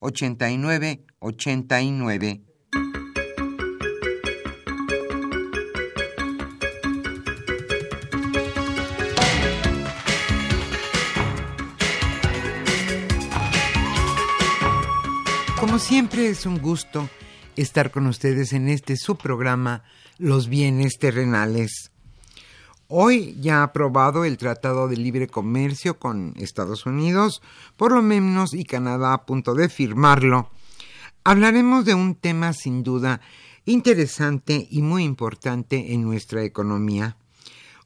[0.00, 2.42] 89 89.
[15.60, 17.08] Como siempre es un gusto
[17.54, 19.84] estar con ustedes en este su programa
[20.18, 21.92] Los bienes terrenales.
[22.92, 27.40] Hoy ya ha aprobado el Tratado de Libre Comercio con Estados Unidos,
[27.76, 30.50] por lo menos, y Canadá a punto de firmarlo.
[31.22, 33.20] Hablaremos de un tema sin duda
[33.64, 37.16] interesante y muy importante en nuestra economía.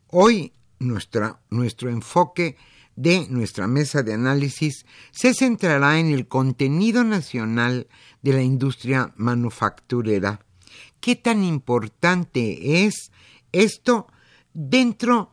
[0.08, 2.56] Hoy nuestra, nuestro enfoque
[2.96, 7.88] de nuestra mesa de análisis se centrará en el contenido nacional
[8.22, 10.40] de la industria manufacturera.
[11.00, 13.12] ¿Qué tan importante es
[13.52, 14.06] esto
[14.54, 15.32] dentro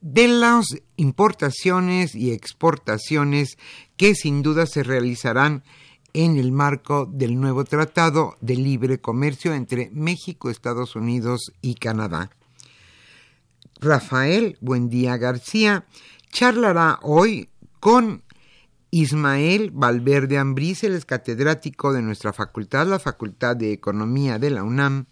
[0.00, 0.66] de las
[0.96, 3.58] importaciones y exportaciones
[3.96, 5.64] que sin duda se realizarán
[6.14, 12.30] en el marco del nuevo Tratado de Libre Comercio entre México, Estados Unidos y Canadá.
[13.80, 15.84] Rafael Buendía García
[16.30, 17.50] charlará hoy
[17.80, 18.22] con
[18.90, 24.62] Ismael Valverde Ambrís, el es catedrático de nuestra facultad, la Facultad de Economía de la
[24.62, 25.06] UNAM,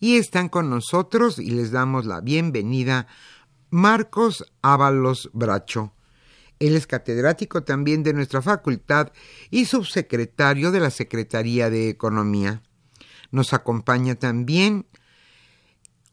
[0.00, 3.06] y están con nosotros y les damos la bienvenida
[3.68, 5.92] Marcos Ábalos Bracho.
[6.58, 9.12] Él es catedrático también de nuestra facultad
[9.50, 12.62] y subsecretario de la Secretaría de Economía.
[13.30, 14.86] Nos acompaña también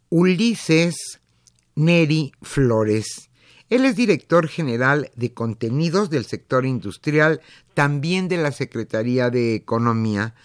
[0.10, 1.20] Ulises
[1.76, 3.30] Neri Flores.
[3.70, 7.42] Él es director general de contenidos del sector industrial,
[7.74, 10.36] también de la Secretaría de Economía.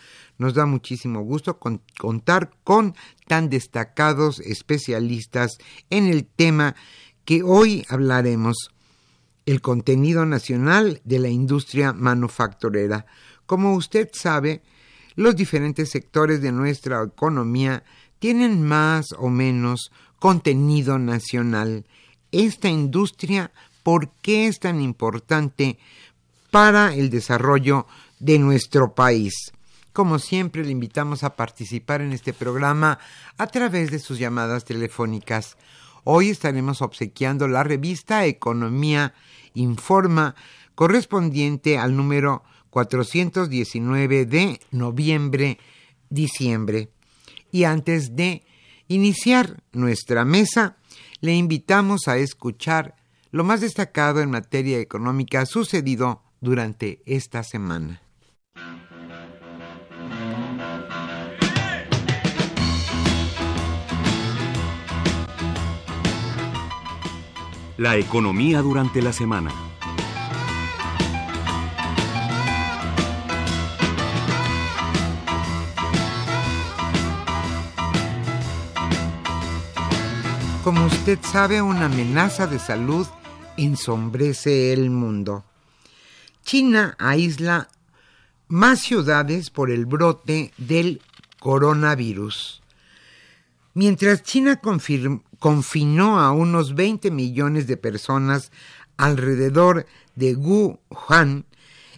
[0.43, 1.61] Nos da muchísimo gusto
[2.01, 2.97] contar con
[3.29, 5.53] tan destacados especialistas
[5.89, 6.75] en el tema
[7.25, 8.57] que hoy hablaremos,
[9.47, 13.07] el contenido nacional de la industria manufacturera.
[13.47, 14.63] Como usted sabe,
[15.15, 17.85] los diferentes sectores de nuestra economía
[18.19, 21.87] tienen más o menos contenido nacional.
[22.33, 23.53] Esta industria,
[23.85, 25.79] ¿por qué es tan importante
[26.51, 27.87] para el desarrollo
[28.19, 29.53] de nuestro país?
[29.93, 32.99] Como siempre, le invitamos a participar en este programa
[33.37, 35.59] a través de sus llamadas telefónicas.
[36.05, 39.13] Hoy estaremos obsequiando la revista Economía
[39.55, 40.35] Informa
[40.75, 46.89] correspondiente al número 419 de noviembre-diciembre.
[47.51, 48.47] Y antes de
[48.89, 50.79] iniciar nuestra mesa,
[51.21, 52.97] le invitamos a escuchar
[53.31, 58.01] lo más destacado en materia económica sucedido durante esta semana.
[67.83, 69.51] La economía durante la semana.
[80.63, 83.05] como usted sabe, una amenaza de salud
[83.57, 85.45] ensombrece el mundo.
[86.45, 87.69] China aísla
[88.47, 91.03] más ciudades por el brote del
[91.41, 92.62] coronavirus.
[93.75, 94.61] Mientras China
[95.39, 98.53] confinó a unos 20 millones de personas
[98.97, 101.47] alrededor de Wuhan,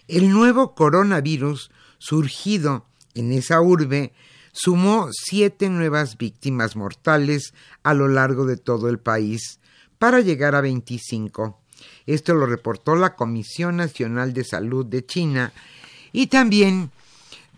[0.07, 4.13] el nuevo coronavirus surgido en esa urbe
[4.53, 9.59] sumó siete nuevas víctimas mortales a lo largo de todo el país,
[9.99, 11.59] para llegar a 25.
[12.07, 15.53] Esto lo reportó la Comisión Nacional de Salud de China
[16.13, 16.93] y también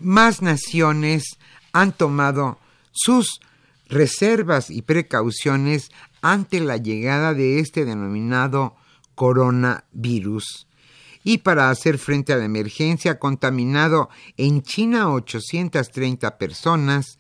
[0.01, 1.37] más naciones
[1.73, 2.59] han tomado
[2.93, 3.41] sus
[3.89, 5.91] reservas y precauciones
[6.23, 8.77] ante la llegada de este denominado
[9.15, 10.67] coronavirus.
[11.25, 17.19] Y para hacer frente a la emergencia ha contaminado en China 830 personas,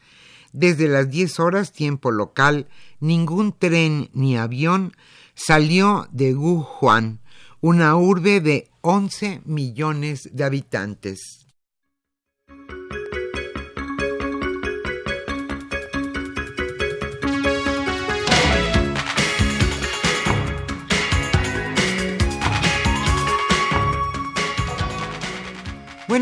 [0.53, 2.69] desde las 10 horas tiempo local,
[3.01, 4.93] ningún tren ni avión
[5.35, 7.21] salió de Wuhan,
[7.61, 11.47] una urbe de 11 millones de habitantes.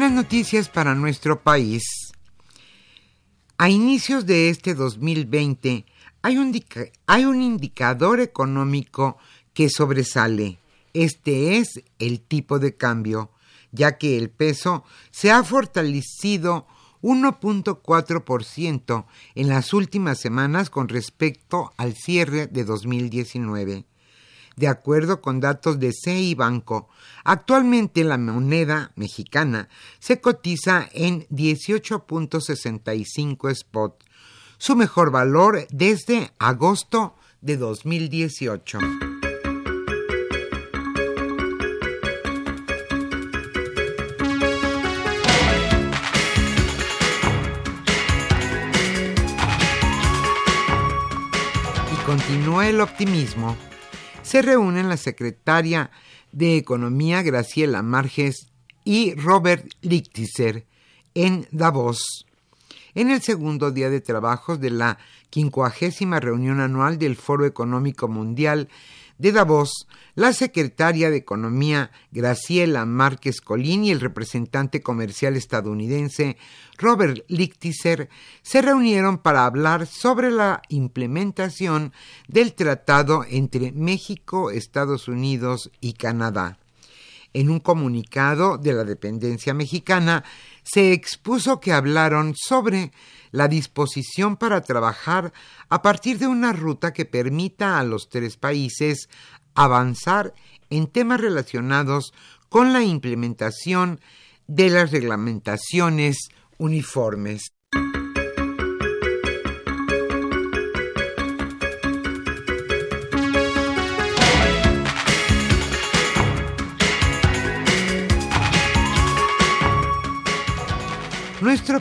[0.05, 2.13] Buenas noticias para nuestro país.
[3.57, 5.87] A inicios de este 2020
[6.21, 6.53] hay un,
[7.07, 9.17] hay un indicador económico
[9.55, 10.59] que sobresale.
[10.93, 13.31] Este es el tipo de cambio,
[13.73, 16.67] ya que el peso se ha fortalecido
[17.01, 23.87] 1.4% en las últimas semanas con respecto al cierre de 2019
[24.57, 26.89] de acuerdo con datos de CI Banco.
[27.25, 29.69] Actualmente la moneda mexicana
[29.99, 34.05] se cotiza en 18.65 spot,
[34.59, 38.79] su mejor valor desde agosto de 2018.
[51.93, 53.57] Y continúa el optimismo
[54.25, 55.91] se reúnen la secretaria
[56.33, 58.49] de Economía Graciela Marges
[58.83, 60.67] y Robert Lichtiser
[61.15, 62.27] en Davos.
[62.95, 64.99] En el segundo día de trabajos de la
[65.31, 68.69] quincuagésima reunión anual del Foro Económico Mundial
[69.19, 76.37] de Davos, la secretaria de Economía Graciela Márquez Colín y el representante comercial estadounidense
[76.79, 78.09] Robert Lichtiser
[78.43, 81.93] se reunieron para hablar sobre la implementación
[82.29, 86.59] del tratado entre México, Estados Unidos y Canadá.
[87.33, 90.25] En un comunicado de la dependencia mexicana
[90.63, 92.93] se expuso que hablaron sobre
[93.35, 95.33] la disposición para trabajar
[95.69, 99.09] a partir de una ruta que permita a los tres países
[99.57, 100.35] avanzar
[100.71, 102.15] en temas relacionados
[102.49, 104.01] con la implementación
[104.47, 106.29] de las reglamentaciones
[106.59, 107.54] uniformes.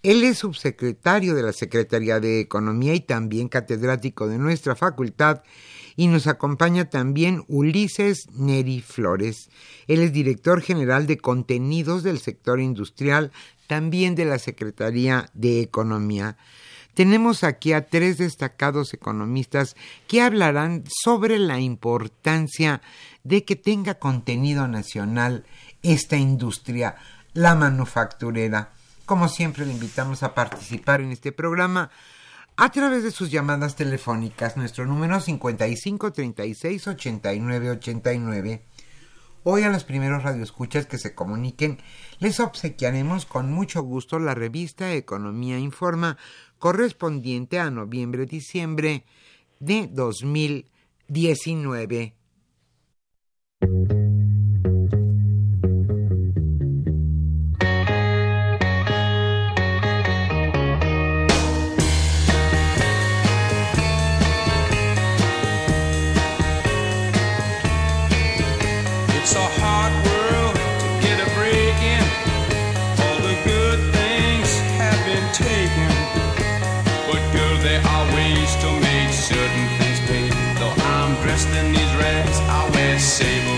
[0.02, 5.42] Él es subsecretario de la Secretaría de Economía y también catedrático de nuestra facultad
[5.98, 9.50] y nos acompaña también Ulises Neri Flores.
[9.88, 13.32] Él es director general de contenidos del sector industrial,
[13.66, 16.36] también de la Secretaría de Economía.
[16.94, 19.74] Tenemos aquí a tres destacados economistas
[20.06, 22.80] que hablarán sobre la importancia
[23.24, 25.46] de que tenga contenido nacional
[25.82, 26.94] esta industria,
[27.32, 28.70] la manufacturera.
[29.04, 31.90] Como siempre, le invitamos a participar en este programa
[32.60, 34.56] a través de sus llamadas telefónicas.
[34.56, 38.64] Nuestro número 55 36 89 89.
[39.44, 41.78] Hoy a los primeros radioescuchas que se comuniquen
[42.18, 46.18] les obsequiaremos con mucho gusto la revista Economía Informa
[46.58, 49.04] correspondiente a noviembre-diciembre
[49.60, 52.16] de 2019.
[81.38, 82.40] destiny's rags.
[82.40, 83.57] I wear sable.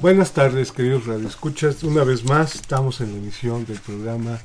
[0.00, 1.82] Buenas tardes, queridos radioescuchas.
[1.82, 4.38] Una vez más estamos en la emisión del programa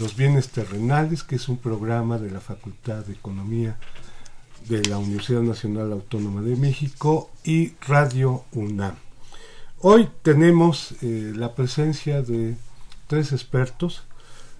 [0.00, 3.76] Los Bienes Terrenales, que es un programa de la Facultad de Economía
[4.66, 8.94] de la Universidad Nacional Autónoma de México y Radio UNAM.
[9.80, 12.56] Hoy tenemos eh, la presencia de
[13.06, 14.04] tres expertos,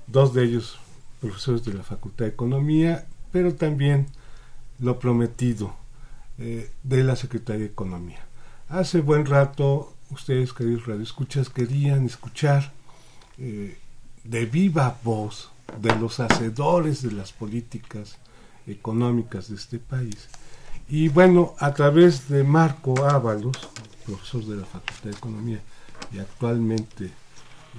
[0.06, 0.78] dos de ellos
[1.22, 4.08] profesores de la Facultad de Economía, pero también
[4.78, 5.74] lo prometido
[6.36, 8.26] eh, de la Secretaría de Economía.
[8.68, 12.72] Hace buen rato ustedes, queridos radioescuchas, querían escuchar
[13.38, 13.76] eh,
[14.22, 18.16] de viva voz de los hacedores de las políticas
[18.66, 20.28] económicas de este país.
[20.88, 23.56] Y bueno, a través de Marco Ábalos,
[24.06, 25.60] profesor de la Facultad de Economía
[26.12, 27.10] y actualmente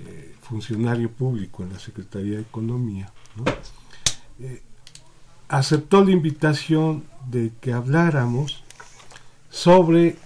[0.05, 3.11] eh, funcionario público en la Secretaría de Economía,
[4.39, 4.61] eh,
[5.47, 8.63] aceptó la invitación de que habláramos
[9.49, 10.17] sobre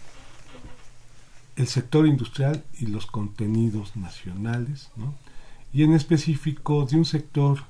[1.60, 4.89] el sector industrial y los contenidos nacionales,
[5.74, 7.66] y en específico de un sector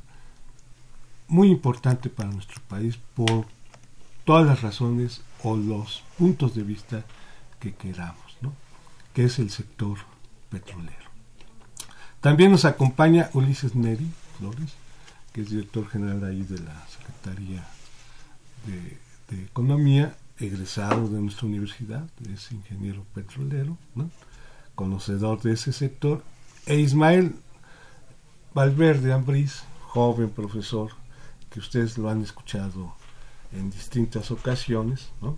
[1.27, 3.47] muy importante para nuestro país por
[4.25, 7.03] todas las razones o los puntos de vista
[7.59, 8.37] que queramos,
[9.15, 9.97] que es el sector
[10.51, 11.09] petrolero.
[12.21, 14.75] También nos acompaña Ulises Neri Flores,
[15.33, 17.67] que es director general ahí de la Secretaría
[18.67, 24.09] de Economía, egresado de nuestra universidad, es ingeniero petrolero, ¿no?
[24.75, 26.23] conocedor de ese sector,
[26.65, 27.35] e Ismael
[28.53, 30.91] Valverde Ambriz, joven profesor,
[31.49, 32.95] que ustedes lo han escuchado
[33.51, 35.37] en distintas ocasiones, ¿no?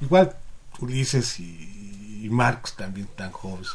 [0.00, 0.34] Igual
[0.78, 3.70] Ulises y, Marx también tan jóvenes.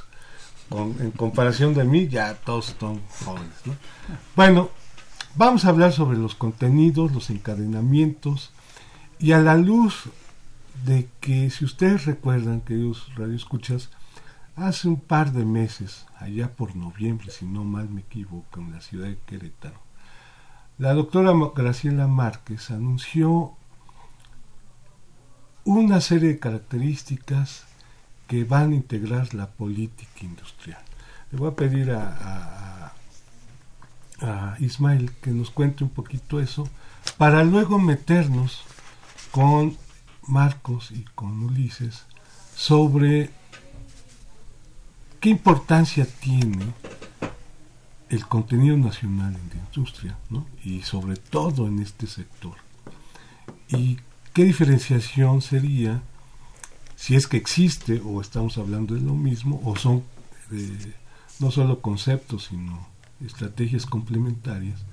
[0.72, 3.76] en comparación de mí, ya todos son jóvenes, ¿no?
[4.36, 4.70] Bueno,
[5.36, 8.52] vamos a hablar sobre los contenidos, los encadenamientos,
[9.20, 10.10] y a la luz
[10.84, 13.90] de que, si ustedes recuerdan, queridos radioescuchas,
[14.56, 18.82] hace un par de meses, allá por noviembre, si no mal me equivoco, en la
[18.82, 19.80] ciudad de Querétaro,
[20.78, 23.56] la doctora Graciela Márquez anunció
[25.64, 27.64] una serie de características
[28.28, 30.82] que van a integrar la política industrial.
[31.32, 32.94] Le voy a pedir a,
[34.22, 36.70] a, Ismael que nos cuente un poquito eso
[37.18, 38.64] para luego meternos
[39.32, 39.78] con
[40.28, 42.04] Marcos y con Ulises
[42.56, 43.30] sobre
[45.20, 46.74] qué importancia tiene
[48.10, 50.46] el contenido nacional en la industria ¿no?
[50.64, 52.56] y sobre todo en este sector
[53.68, 53.98] y
[54.36, 56.02] ¿Qué diferenciación sería
[56.98, 60.04] si es que existe o estamos hablando de lo mismo o son
[60.52, 60.94] eh,
[61.40, 62.86] no solo conceptos sino
[63.26, 64.84] estrategias complementarias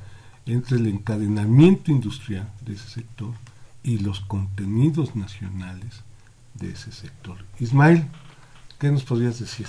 [0.46, 3.32] entre el encadenamiento industrial de ese sector
[3.82, 6.02] y los contenidos nacionales
[6.54, 7.38] de ese sector?
[7.58, 8.06] Ismael,
[8.78, 9.66] ¿qué nos podrías decir?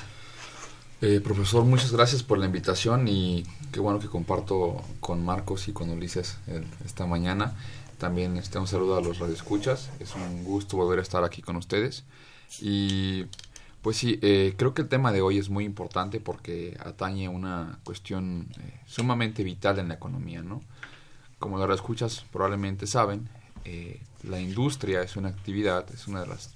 [1.01, 5.73] Eh, profesor, muchas gracias por la invitación y qué bueno que comparto con Marcos y
[5.73, 6.37] con Ulises
[6.85, 7.55] esta mañana.
[7.97, 9.89] También este, un saludo a los radioescuchas.
[9.99, 12.05] Es un gusto volver a estar aquí con ustedes.
[12.61, 13.25] Y
[13.81, 17.79] pues sí, eh, creo que el tema de hoy es muy importante porque atañe una
[17.83, 20.61] cuestión eh, sumamente vital en la economía, ¿no?
[21.39, 23.27] Como los radioescuchas probablemente saben,
[23.65, 26.55] eh, la industria es una actividad, es una de las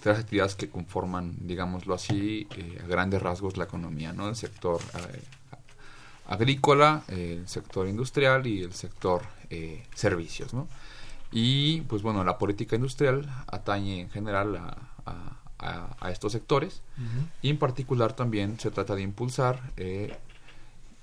[0.00, 2.48] tres actividades que conforman, digámoslo así,
[2.82, 4.28] a grandes rasgos la economía, ¿no?
[4.28, 4.80] El sector
[6.26, 10.66] agrícola, el sector industrial y el sector eh, servicios, ¿no?
[11.30, 15.38] Y pues bueno, la política industrial atañe en general a,
[16.10, 16.82] estos sectores
[17.40, 20.16] y en particular también se trata de impulsar eh,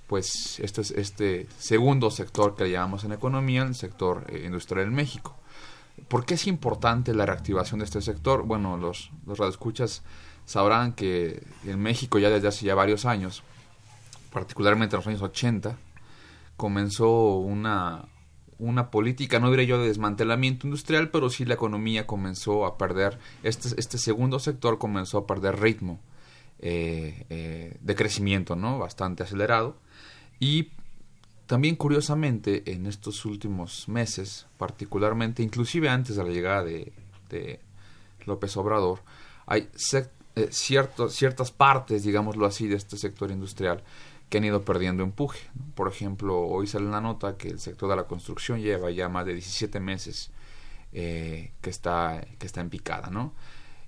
[0.09, 5.37] pues este, este segundo sector que llamamos en economía, el sector eh, industrial en México.
[6.07, 8.41] ¿Por qué es importante la reactivación de este sector?
[8.43, 10.01] Bueno, los, los radioescuchas
[10.45, 13.43] sabrán que en México ya desde hace ya varios años,
[14.33, 15.77] particularmente en los años 80,
[16.57, 18.05] comenzó una,
[18.57, 23.19] una política, no diré yo de desmantelamiento industrial, pero sí la economía comenzó a perder,
[23.43, 25.99] este, este segundo sector comenzó a perder ritmo
[26.61, 28.79] eh, eh, de crecimiento, ¿no?
[28.79, 29.77] Bastante acelerado.
[30.39, 30.69] Y
[31.45, 37.59] también curiosamente en estos últimos meses, particularmente, inclusive antes de la llegada de,
[38.25, 39.01] López Obrador,
[39.47, 39.67] hay
[40.35, 43.83] eh, ciertas partes, digámoslo así, de este sector industrial
[44.29, 45.39] que han ido perdiendo empuje.
[45.73, 49.25] Por ejemplo, hoy sale una nota que el sector de la construcción lleva ya más
[49.25, 50.29] de 17 meses
[50.93, 53.33] eh, que, está, que está en picada, ¿no?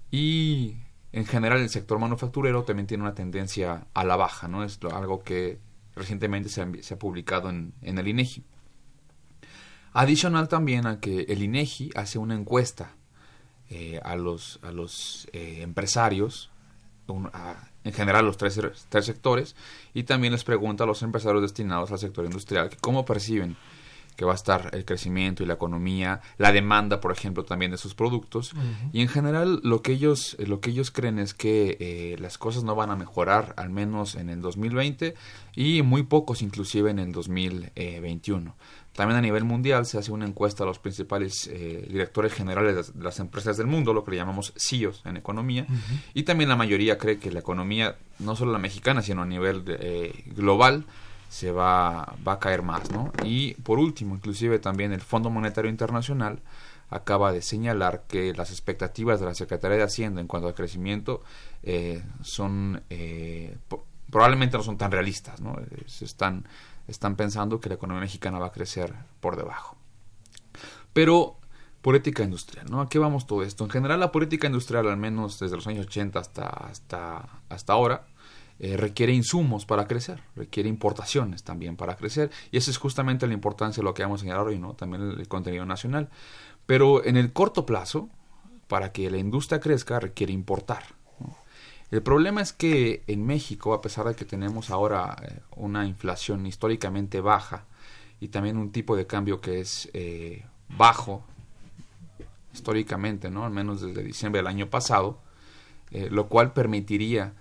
[0.10, 0.78] Y
[1.12, 4.64] en general el sector manufacturero también tiene una tendencia a la baja, ¿no?
[4.64, 5.60] Es algo que
[5.96, 8.44] recientemente se ha, publicado en, el INEGI.
[9.94, 12.96] Adicional también a que el INEGI hace una encuesta
[13.70, 16.50] eh, a los, a los eh, empresarios,
[17.84, 19.56] en general los tres, tres sectores,
[19.94, 23.58] y también les pregunta a los empresarios destinados al sector industrial cómo perciben
[24.16, 27.78] que va a estar el crecimiento y la economía, la demanda, por ejemplo, también de
[27.78, 28.54] sus productos.
[28.92, 32.64] Y en general lo que ellos, lo que ellos creen es que eh, las cosas
[32.64, 35.16] no van a mejorar, al menos en el 2020
[35.56, 38.56] y muy pocos inclusive en el 2021.
[38.94, 43.04] También a nivel mundial se hace una encuesta a los principales eh, directores generales de
[43.04, 45.66] las empresas del mundo, lo que le llamamos CEOs en economía,
[46.14, 49.64] y también la mayoría cree que la economía, no solo la mexicana, sino a nivel
[49.68, 50.86] eh, global,
[51.32, 52.92] se va, va a caer más.
[52.92, 53.14] ¿no?
[53.24, 56.42] Y por último, inclusive también el Fondo Monetario Internacional
[56.90, 61.24] acaba de señalar que las expectativas de la Secretaría de Hacienda en cuanto al crecimiento
[61.64, 62.84] eh, son
[64.10, 65.56] probablemente no son tan realistas, ¿no?
[66.02, 66.44] Están
[66.88, 69.78] están pensando que la economía mexicana va a crecer por debajo.
[70.94, 71.38] Pero
[71.82, 72.82] política industrial, ¿no?
[72.82, 73.64] ¿A qué vamos todo esto?
[73.64, 78.06] En general la política industrial, al menos desde los años 80 hasta, hasta, hasta ahora,
[78.64, 83.34] eh, requiere insumos para crecer, requiere importaciones también para crecer, y esa es justamente la
[83.34, 84.76] importancia de lo que vamos a señalar hoy, ¿no?
[84.76, 86.10] También el, contenido nacional.
[86.68, 88.08] Pero en el corto plazo,
[88.68, 90.84] para que la industria crezca, requiere importar.
[91.90, 96.46] El problema es que en México, a pesar de que tenemos ahora eh, una inflación
[96.46, 97.66] históricamente baja
[98.20, 101.24] y también un tipo de cambio que es eh, bajo
[102.54, 103.44] históricamente, ¿no?
[103.44, 105.20] Al menos desde diciembre del año pasado,
[105.90, 107.34] lo cual permitiría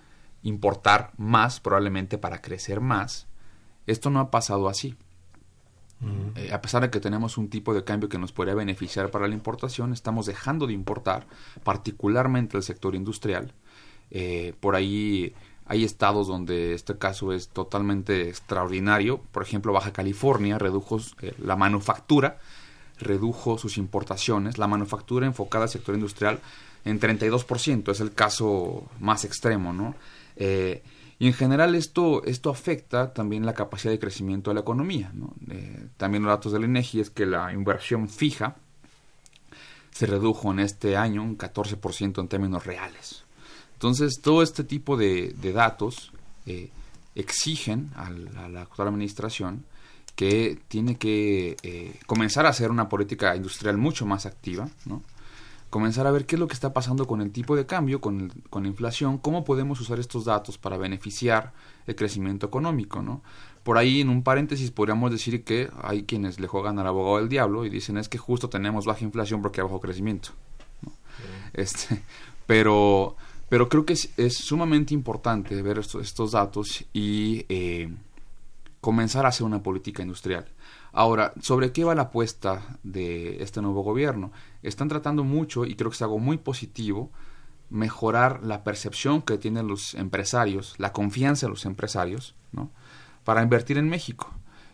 [0.43, 3.27] importar más, probablemente para crecer más.
[3.87, 4.95] Esto no ha pasado así.
[6.35, 9.27] Eh, a pesar de que tenemos un tipo de cambio que nos podría beneficiar para
[9.27, 11.27] la importación, estamos dejando de importar,
[11.63, 13.53] particularmente el sector industrial.
[14.09, 15.35] Eh, por ahí
[15.67, 19.21] hay estados donde este caso es totalmente extraordinario.
[19.31, 20.99] Por ejemplo, Baja California redujo
[21.37, 22.39] la manufactura
[23.01, 26.39] redujo sus importaciones, la manufactura enfocada al sector industrial
[26.85, 29.95] en 32%, es el caso más extremo, ¿no?
[30.35, 30.83] Eh,
[31.19, 35.11] y en general esto, esto afecta también la capacidad de crecimiento de la economía.
[35.13, 35.33] ¿no?
[35.49, 38.55] Eh, también los datos del INEGI es que la inversión fija
[39.91, 43.23] se redujo en este año un 14% en términos reales.
[43.73, 46.11] Entonces, todo este tipo de, datos
[46.45, 46.69] eh,
[47.15, 49.65] exigen a la actual administración
[50.15, 55.01] que tiene que comenzar a hacer una política industrial mucho más activa, ¿no?
[55.71, 58.29] Comenzar a ver qué es lo que está pasando con el tipo de cambio, con,
[58.49, 61.53] con la inflación, cómo podemos usar estos datos para beneficiar
[61.87, 63.01] el crecimiento económico.
[63.01, 63.23] ¿no?
[63.63, 67.29] Por ahí, en un paréntesis, podríamos decir que hay quienes le juegan al abogado del
[67.29, 70.29] diablo y dicen es que justo tenemos baja inflación porque hay bajo crecimiento.
[71.53, 72.01] Este,
[72.45, 73.17] pero,
[73.49, 77.45] pero creo que es, sumamente importante ver estos, datos y...
[77.49, 77.89] Eh,
[78.81, 80.45] comenzar a hacer una política industrial.
[80.91, 84.31] Ahora, ¿sobre qué va la apuesta de este nuevo gobierno?
[84.63, 87.11] Están tratando mucho, y creo que es algo muy positivo,
[87.69, 92.71] mejorar la percepción que tienen los empresarios, la confianza de los empresarios, ¿no?
[93.23, 94.29] para invertir en México.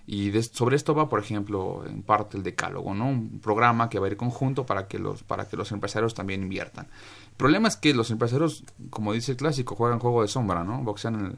[0.06, 3.10] Y sobre esto va, por ejemplo, en parte el decálogo, ¿no?
[3.10, 6.44] Un programa que va a ir conjunto para que los, para que los empresarios también
[6.44, 6.88] inviertan.
[7.32, 10.82] El problema es que los empresarios, como dice el clásico, juegan juego de sombra, ¿no?
[10.82, 11.38] Boxean en,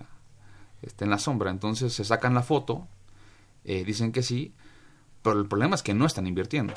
[0.84, 1.50] está en la sombra.
[1.50, 2.88] Entonces se sacan la foto,
[3.64, 4.54] eh, dicen que sí,
[5.24, 6.76] pero el problema es que no están invirtiendo.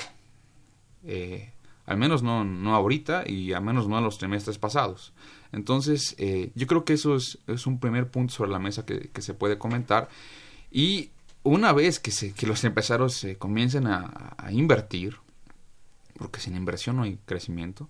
[1.03, 1.52] Eh,
[1.85, 5.13] al menos no, no ahorita y al menos no en los trimestres pasados.
[5.51, 9.09] Entonces, eh, yo creo que eso es, es, un primer punto sobre la mesa que,
[9.21, 10.09] se puede comentar.
[10.71, 11.11] Y
[11.43, 15.17] una vez que, se, que los empresarios se comiencen a, invertir,
[16.17, 17.89] porque sin inversión no hay crecimiento,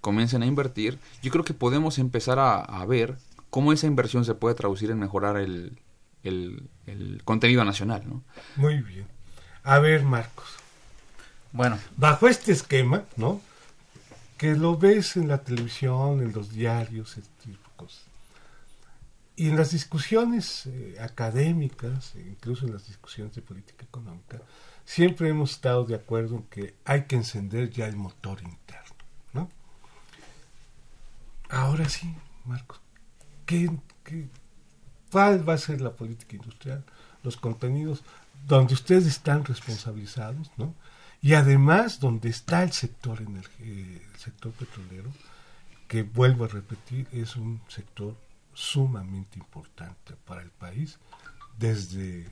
[0.00, 3.18] comiencen a invertir, yo creo que podemos empezar a, a ver
[3.50, 5.78] cómo esa inversión se puede traducir en mejorar el,
[6.22, 8.02] el, contenido nacional.
[8.06, 8.22] ¿no?
[8.56, 9.06] Muy bien.
[9.62, 10.46] A ver, Marcos.
[11.58, 11.76] Bueno.
[11.96, 13.40] Bajo este esquema, ¿no?
[14.36, 17.58] Que lo ves en la televisión, en los diarios, este.
[19.34, 24.40] Y en las discusiones eh, académicas, e incluso en las discusiones de política económica,
[24.84, 28.96] siempre hemos estado de acuerdo en que hay que encender ya el motor interno,
[29.32, 29.50] ¿no?
[31.48, 32.80] Ahora sí, Marcos,
[33.46, 33.68] ¿qué,
[35.10, 36.84] cuál va a ser la política industrial?
[37.24, 38.04] Los contenidos
[38.46, 40.72] donde ustedes están responsabilizados, ¿no?
[41.20, 45.10] Y además donde está el sector el sector petrolero,
[45.88, 48.14] que vuelvo a repetir, es un sector
[48.54, 50.98] sumamente importante para el país
[51.58, 52.28] desde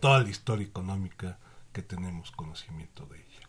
[0.00, 1.38] toda la historia económica
[1.72, 3.48] que tenemos conocimiento de ella.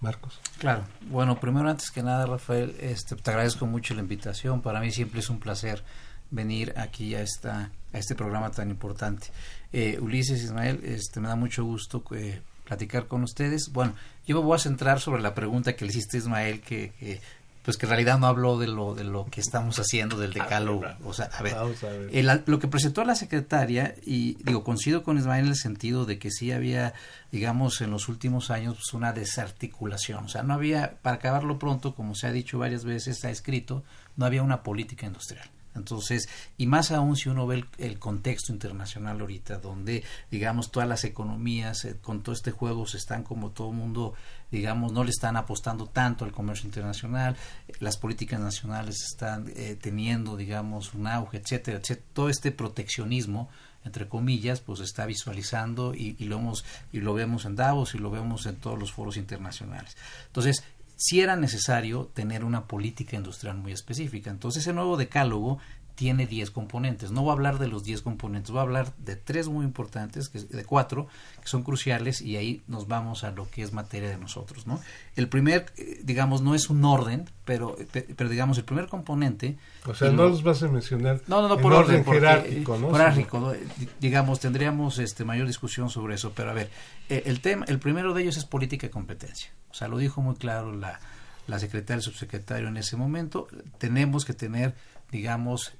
[0.00, 0.40] Marcos.
[0.58, 0.84] Claro.
[1.08, 4.60] Bueno, primero antes que nada, Rafael, este, te agradezco mucho la invitación.
[4.60, 5.82] Para mí siempre es un placer
[6.30, 9.28] venir aquí a, esta, a este programa tan importante.
[9.72, 13.70] Eh, Ulises, Ismael, este, me da mucho gusto eh, platicar con ustedes.
[13.72, 13.94] Bueno,
[14.26, 17.20] yo me voy a centrar sobre la pregunta que le hiciste Ismael, que,
[17.62, 20.84] pues que en realidad no habló de lo de lo que estamos haciendo del decálogo.
[21.04, 25.50] o sea, a ver, lo que presentó la secretaria, y digo, coincido con Ismael en
[25.50, 26.92] el sentido de que sí había,
[27.32, 30.24] digamos, en los últimos años pues, una desarticulación.
[30.24, 33.82] O sea, no había, para acabarlo pronto, como se ha dicho varias veces, está escrito,
[34.16, 35.48] no había una política industrial.
[35.76, 41.04] Entonces, y más aún si uno ve el, contexto internacional ahorita, donde, digamos, todas las
[41.04, 44.14] economías eh, con todo este juego se están como todo el mundo,
[44.50, 47.36] digamos, no le están apostando tanto al comercio internacional,
[47.80, 52.06] las políticas nacionales están eh, teniendo, digamos, un auge, etcétera, etcétera.
[52.12, 53.48] Todo este proteccionismo,
[53.84, 57.98] entre comillas, pues está visualizando y, y, lo hemos, y lo vemos en Davos y
[57.98, 59.96] lo vemos en todos los foros internacionales.
[60.26, 60.64] Entonces,
[60.96, 64.30] si era necesario tener una política industrial muy específica.
[64.30, 65.58] Entonces, ese nuevo decálogo
[65.96, 67.10] tiene 10 componentes.
[67.10, 70.28] No voy a hablar de los 10 componentes, voy a hablar de tres muy importantes,
[70.28, 71.08] que, de cuatro,
[71.40, 74.66] que son cruciales y ahí nos vamos a lo que es materia de nosotros.
[74.66, 74.78] ¿no?
[75.16, 77.76] El primer, eh, digamos, no es un orden, pero,
[78.14, 79.56] pero digamos, el primer componente...
[79.86, 82.92] O sea, no los vas a mencionar no, no, no, por orden, jerárquico, ¿no?
[82.92, 83.54] Jerárquico,
[83.98, 86.70] digamos, tendríamos este, mayor discusión sobre eso, pero a ver,
[87.08, 89.50] eh, el, tema, el primero de ellos es política y competencia.
[89.76, 91.00] O sea, lo dijo muy claro la,
[91.46, 93.46] la secretaria, el subsecretario en ese momento,
[93.78, 94.74] tenemos que tener
[95.12, 95.72] digamos,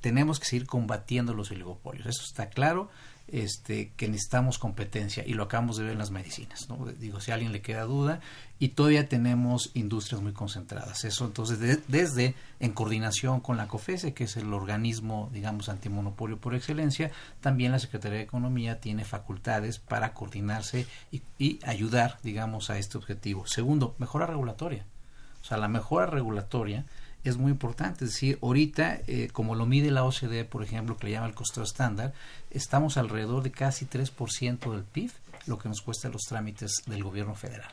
[0.00, 2.06] tenemos que seguir combatiendo los oligopolios.
[2.06, 2.90] Eso está claro
[3.32, 6.68] este, que necesitamos competencia y lo acabamos de ver en las medicinas.
[6.68, 6.86] ¿no?
[6.86, 8.20] Digo, si a alguien le queda duda,
[8.58, 11.04] y todavía tenemos industrias muy concentradas.
[11.04, 16.54] Eso entonces, desde en coordinación con la COFESE, que es el organismo, digamos, antimonopolio por
[16.54, 22.78] excelencia, también la Secretaría de Economía tiene facultades para coordinarse y, y ayudar, digamos, a
[22.78, 23.46] este objetivo.
[23.46, 24.84] Segundo, mejora regulatoria.
[25.40, 26.84] O sea, la mejora regulatoria
[27.24, 28.04] es muy importante.
[28.04, 31.34] Es decir, ahorita, eh, como lo mide la OCDE, por ejemplo, que le llama el
[31.34, 32.12] costo estándar,
[32.50, 35.10] estamos alrededor de casi 3% del PIB,
[35.46, 37.70] lo que nos cuesta los trámites del gobierno federal.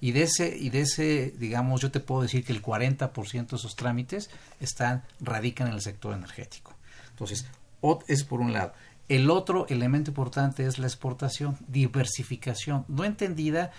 [0.00, 3.56] Y de ese, y de ese digamos, yo te puedo decir que el 40% de
[3.56, 4.30] esos trámites
[4.60, 6.74] están, radican en el sector energético.
[7.10, 7.46] Entonces,
[8.08, 8.72] es por un lado.
[9.08, 13.70] El otro elemento importante es la exportación, diversificación, no entendida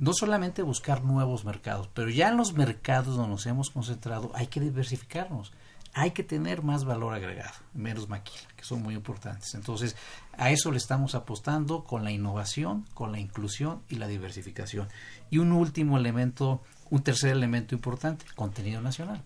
[0.00, 4.46] no solamente buscar nuevos mercados, pero ya en los mercados donde nos hemos concentrado hay
[4.46, 5.52] que diversificarnos,
[5.92, 9.54] hay que tener más valor agregado, menos maquila, que son muy importantes.
[9.54, 9.96] Entonces,
[10.38, 14.88] a eso le estamos apostando con la innovación, con la inclusión y la diversificación.
[15.28, 19.22] Y un último elemento, un tercer elemento importante, contenido nacional,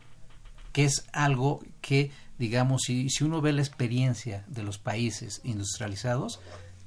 [0.72, 6.40] que es algo que, digamos, si, si uno ve la experiencia de los países industrializados,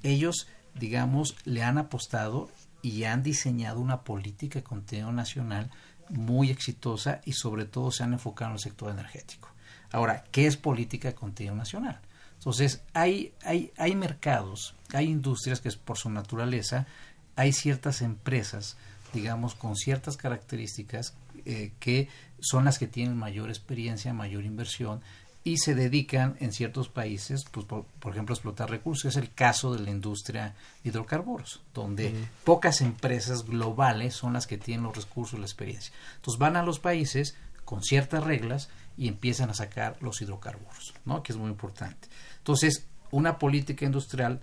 [0.03, 2.49] ellos, digamos, le han apostado
[2.81, 5.69] y han diseñado una política de contenido nacional
[6.09, 9.49] muy exitosa y sobre todo se han enfocado en el sector energético.
[9.91, 11.99] Ahora, ¿qué es política de contenido nacional?
[12.37, 16.87] Entonces, hay, hay, hay mercados, hay industrias que por su naturaleza,
[17.35, 18.77] hay ciertas empresas,
[19.13, 21.13] digamos, con ciertas características
[21.45, 22.09] eh, que
[22.39, 25.01] son las que tienen mayor experiencia, mayor inversión
[25.47, 29.05] y se dedican en ciertos países, pues, por, ejemplo, a explotar recursos.
[29.05, 34.57] Es el caso de la industria de hidrocarburos, donde pocas empresas globales son las que
[34.57, 35.93] tienen los recursos y la experiencia.
[36.17, 41.23] Entonces van a los países con ciertas reglas y empiezan a sacar los hidrocarburos, ¿no?
[41.23, 42.09] que es muy importante.
[42.39, 44.41] Entonces, una política industrial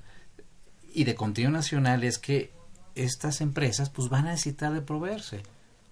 [0.95, 2.51] y de contenido nacional es que
[2.95, 5.43] estas empresas pues van a necesitar de proveerse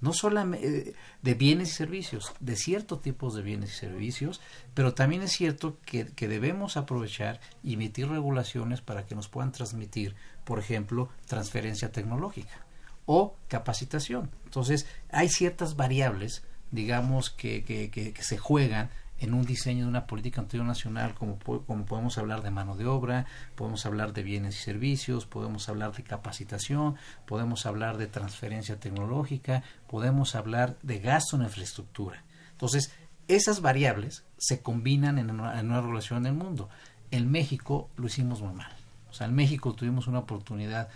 [0.03, 4.41] no solamente eh, de bienes y servicios, de ciertos tipos de bienes y servicios,
[4.75, 10.15] pero también es cierto que, debemos aprovechar y emitir regulaciones para que nos puedan transmitir,
[10.45, 12.67] por ejemplo, transferencia tecnológica
[13.07, 14.31] o capacitación.
[14.45, 18.91] Entonces, hay ciertas variables, digamos, que, que, que se juegan
[19.23, 23.27] en un diseño de una política nacional, como, como podemos hablar de mano de obra,
[23.55, 29.63] podemos hablar de bienes y servicios, podemos hablar de capacitación, podemos hablar de transferencia tecnológica,
[29.89, 32.25] podemos hablar de gasto en infraestructura.
[32.51, 32.93] Entonces,
[33.29, 36.69] esas variables se combinan en una, en una del mundo.
[37.11, 38.73] En México lo hicimos muy mal.
[39.11, 40.89] O sea, en México tuvimos una oportunidad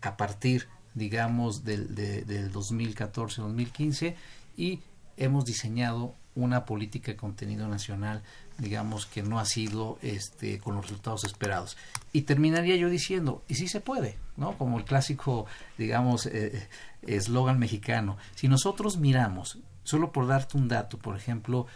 [0.00, 4.14] a partir, digamos, del, del 2014-2015
[4.56, 4.80] y
[5.16, 8.22] hemos diseñado una política de contenido nacional,
[8.58, 11.76] digamos, que no ha sido este, con los resultados esperados.
[12.12, 14.58] Y terminaría yo diciendo, y sí se puede, ¿no?
[14.58, 15.46] Como el clásico,
[15.78, 16.68] digamos, eh,
[17.02, 18.16] eslogan mexicano.
[18.34, 21.66] Si nosotros miramos, solo por darte un dato, por ejemplo,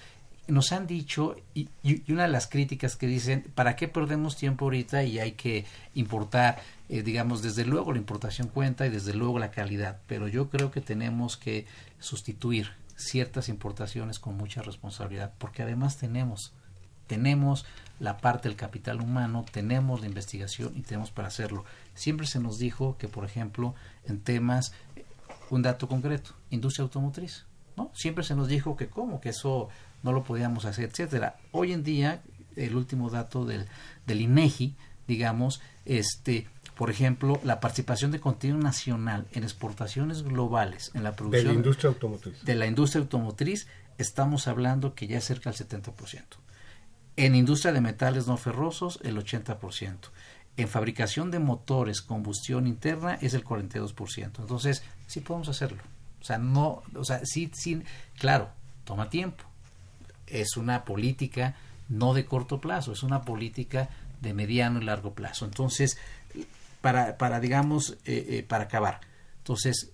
[0.48, 4.64] nos han dicho, y, y, una de las críticas que dicen, ¿para qué perdemos tiempo
[4.64, 6.60] ahorita y hay que importar?
[6.88, 10.70] Eh, digamos, desde luego la importación cuenta y desde luego la calidad, pero yo creo
[10.70, 11.66] que tenemos que
[11.98, 16.52] sustituir ciertas importaciones con mucha responsabilidad, porque además tenemos,
[17.06, 17.64] tenemos
[18.00, 21.64] la parte del capital humano, tenemos la investigación y tenemos para hacerlo.
[21.94, 24.72] Siempre se nos dijo que, por ejemplo, en temas,
[25.48, 27.90] un dato concreto, industria automotriz, ¿no?
[27.94, 29.68] Siempre se nos dijo que cómo, que eso
[30.02, 31.36] no lo podíamos hacer, etcétera.
[31.52, 32.22] Hoy en día,
[32.56, 33.66] el último dato del,
[34.06, 34.74] del INEGI,
[35.06, 41.46] digamos, este por ejemplo, la participación de contenido nacional en exportaciones globales en la producción
[41.46, 42.44] de la industria automotriz.
[42.44, 43.66] De la industria automotriz,
[43.98, 46.22] estamos hablando que ya es cerca del 70%.
[47.16, 49.96] En industria de metales no ferrosos, el 80%.
[50.56, 54.38] En fabricación de motores, combustión interna, es el 42%.
[54.38, 55.82] Entonces, sí podemos hacerlo.
[56.20, 57.82] O sea, no, o sea, sí, sí,
[58.20, 58.50] claro,
[58.84, 59.42] toma tiempo.
[60.28, 61.56] Es una política
[61.88, 63.88] no de corto plazo, es una política
[64.20, 65.44] de mediano y largo plazo.
[65.44, 65.98] Entonces,
[66.80, 69.00] para, para digamos, eh, eh, para acabar.
[69.38, 69.90] Entonces,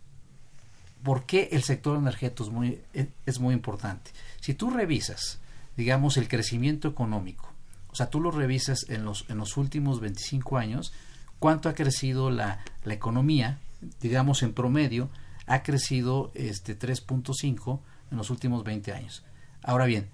[1.03, 2.81] ¿por qué el sector energético es muy,
[3.27, 4.11] es muy importante?
[4.40, 5.40] Si tú revisas,
[5.77, 7.51] digamos, el crecimiento económico,
[7.88, 10.92] o sea, tú lo revisas en los, en los últimos 25 años,
[11.38, 13.61] cuánto ha crecido la, la economía,
[14.01, 15.11] digamos, en promedio,
[15.47, 19.25] ha crecido este 3.5 en los últimos 20 años.
[19.62, 20.09] Ahora bien,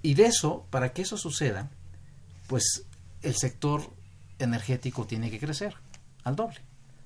[0.00, 1.70] y de eso, para que eso suceda,
[2.46, 2.86] pues
[3.22, 3.92] el sector
[4.38, 5.81] energético tiene que crecer
[6.24, 6.60] al doble.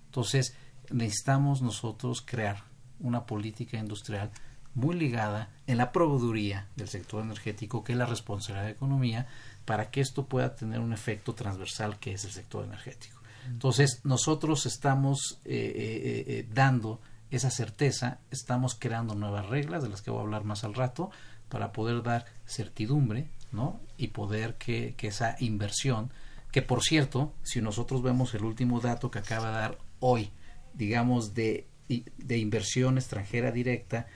[0.07, 0.55] Entonces,
[0.91, 2.65] necesitamos nosotros crear
[3.01, 4.31] una política industrial
[4.75, 9.27] muy ligada en la proveeduría del sector energético, que es la responsabilidad de economía,
[9.65, 13.17] para que esto pueda tener un efecto transversal que es el sector energético.
[13.47, 17.01] Entonces, nosotros estamos eh, eh, eh, dando
[17.31, 21.11] esa certeza, estamos creando nuevas reglas, de las que voy a hablar más al rato,
[21.49, 23.81] para poder dar certidumbre, ¿no?
[23.97, 26.11] Y poder que, que esa inversión,
[26.57, 30.31] que por cierto, si nosotros vemos el último dato que acaba de dar hoy,
[30.73, 34.07] digamos, de, de inversión extranjera directa,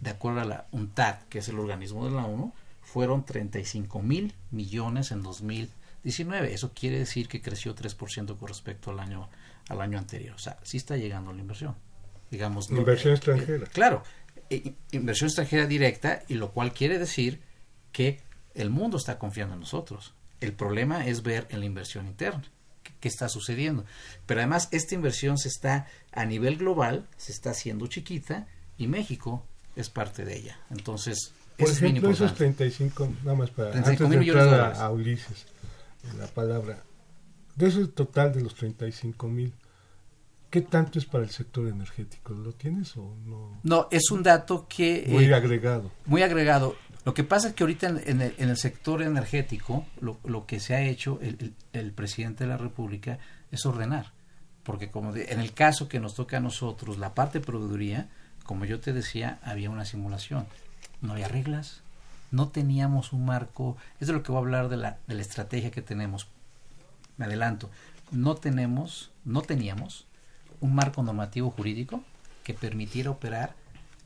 [0.00, 4.32] de acuerdo a la UNTAD, que es el organismo de la ONU, fueron 35 mil
[4.50, 6.54] millones en 2019.
[6.54, 9.28] Eso quiere decir que creció 3% con respecto al año,
[9.68, 10.36] al año anterior.
[10.36, 11.76] O sea, sí está llegando la inversión.
[12.30, 13.66] Digamos, inversión extranjera.
[13.66, 14.04] claro,
[14.90, 17.42] inversión extranjera directa, y lo cual quiere decir
[17.92, 18.22] que
[18.54, 20.14] el mundo está confiando en nosotros.
[20.40, 22.44] El problema es ver en la inversión interna
[23.00, 23.84] qué está sucediendo.
[24.26, 29.46] Pero además esta inversión se está a nivel global, se está haciendo chiquita y México
[29.76, 30.60] es parte de ella.
[30.70, 35.46] Entonces, por ejemplo, esos 35, nada más para antes de entrar a, Ulises,
[36.18, 36.82] la palabra,
[37.56, 39.52] de ese total de los 35 mil,
[40.50, 42.34] ¿qué tanto es para el sector energético?
[42.34, 43.60] ¿Lo tienes o no?
[43.62, 45.06] No, es un dato que...
[45.08, 45.90] Muy eh, agregado.
[46.06, 46.76] Muy agregado.
[47.04, 50.82] Lo que pasa es que ahorita en, el, sector energético lo, lo, que se ha
[50.82, 53.18] hecho el, el, presidente de la República
[53.50, 54.12] es ordenar.
[54.64, 58.10] Porque como en el caso que nos toca a nosotros, la parte de proveeduría,
[58.44, 60.46] como yo te decía, había una simulación
[61.00, 61.80] no había reglas,
[62.30, 65.22] no teníamos un marco, es de lo que voy a hablar de la, de la
[65.22, 66.28] estrategia que tenemos.
[67.16, 67.70] Me adelanto,
[68.10, 70.06] no tenemos, no teníamos
[70.60, 72.02] un marco normativo jurídico
[72.44, 73.54] que permitiera operar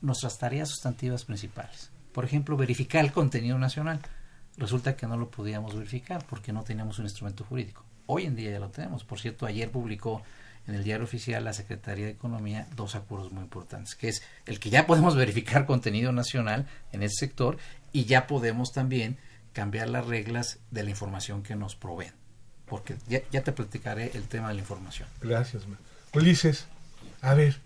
[0.01, 1.89] nuestras tareas sustantivas principales.
[2.11, 3.99] Por ejemplo, verificar el contenido nacional.
[4.57, 7.83] Resulta que no lo podíamos verificar porque no teníamos un instrumento jurídico.
[8.05, 9.03] Hoy en día ya lo tenemos.
[9.03, 10.21] Por cierto, ayer publicó
[10.67, 14.59] en el diario oficial la Secretaría de Economía dos acuerdos muy importantes, que es el
[14.59, 17.57] que ya podemos verificar contenido nacional en ese sector
[17.91, 19.17] y ya podemos también
[19.53, 22.13] cambiar las reglas de la información que nos proveen.
[22.65, 25.07] Porque ya, te platicaré el tema de la información.
[25.21, 25.67] Gracias,
[26.15, 26.65] Ulises.
[27.21, 27.59] A ver,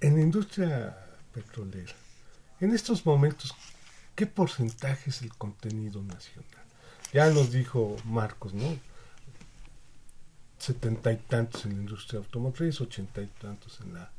[0.00, 0.96] en la industria
[1.34, 1.92] petrolera,
[2.60, 3.54] en estos momentos,
[4.14, 6.48] ¿qué porcentaje es el contenido nacional?
[7.12, 8.78] Ya nos dijo Marcos, ¿no?
[10.58, 14.10] setenta y tantos en la industria automotriz, ochenta y tantos en la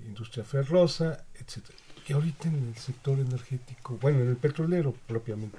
[0.00, 1.78] industria ferrosa, etcétera.
[2.08, 5.58] Y ahorita en el sector energético, bueno, en el petrolero propiamente,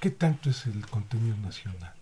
[0.00, 1.94] ¿qué tanto es el contenido nacional?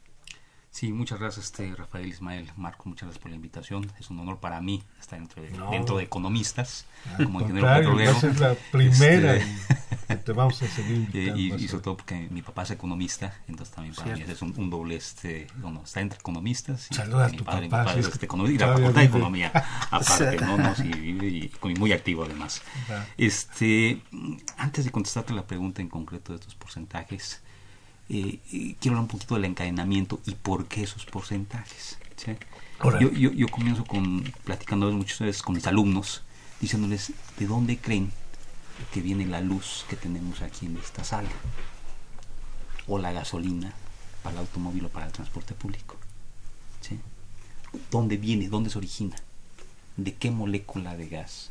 [0.74, 3.92] Sí, muchas gracias, este, Rafael Ismael, Marco, muchas gracias por la invitación.
[4.00, 8.10] Es un honor para mí estar dentro de, dentro de economistas, como ingeniero petrolero.
[8.10, 11.40] Es la primera este, te vamos a seguir invitando.
[11.40, 14.96] Y, sobre todo porque mi papá es economista, entonces también para mí es un, doble,
[14.96, 16.88] este, bueno, está entre economistas.
[16.90, 17.84] Y Saluda a tu padre, papá.
[17.84, 19.52] Mi padre es economista, y la facultad de economía,
[19.92, 20.58] aparte, ¿no?
[20.58, 22.62] no sí, y, muy activo además.
[23.16, 24.02] Este,
[24.56, 27.43] antes de contestarte la pregunta en concreto de estos porcentajes,
[28.08, 28.38] eh,
[28.80, 31.98] quiero hablar un poquito del encadenamiento y por qué esos porcentajes.
[33.00, 36.22] Yo, yo, yo, comienzo con platicando muchas veces con mis alumnos,
[36.60, 38.12] diciéndoles de dónde creen
[38.92, 41.28] que viene la luz que tenemos aquí en esta sala,
[42.86, 43.72] o la gasolina
[44.22, 45.96] para el automóvil o para el transporte público.
[46.80, 46.98] ¿sí?
[47.90, 48.48] ¿Dónde viene?
[48.48, 49.16] ¿Dónde se origina?
[49.96, 51.50] ¿De qué molécula de gas?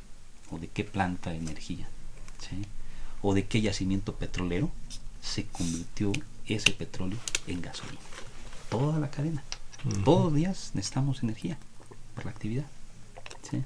[0.51, 1.87] ¿O de qué planta de energía?
[2.39, 2.63] ¿sí?
[3.21, 4.69] ¿O de qué yacimiento petrolero
[5.21, 6.11] se convirtió
[6.47, 7.99] ese petróleo en gasolina.
[8.69, 9.43] Toda la cadena.
[10.05, 11.57] Todos los días necesitamos energía
[12.15, 12.65] por la actividad.
[13.41, 13.63] ¿sí?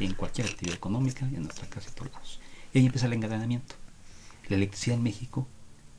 [0.00, 2.40] En cualquier actividad económica y en nuestra casa y todos lados.
[2.72, 3.74] Y ahí empieza el encadenamiento.
[4.48, 5.46] La electricidad en México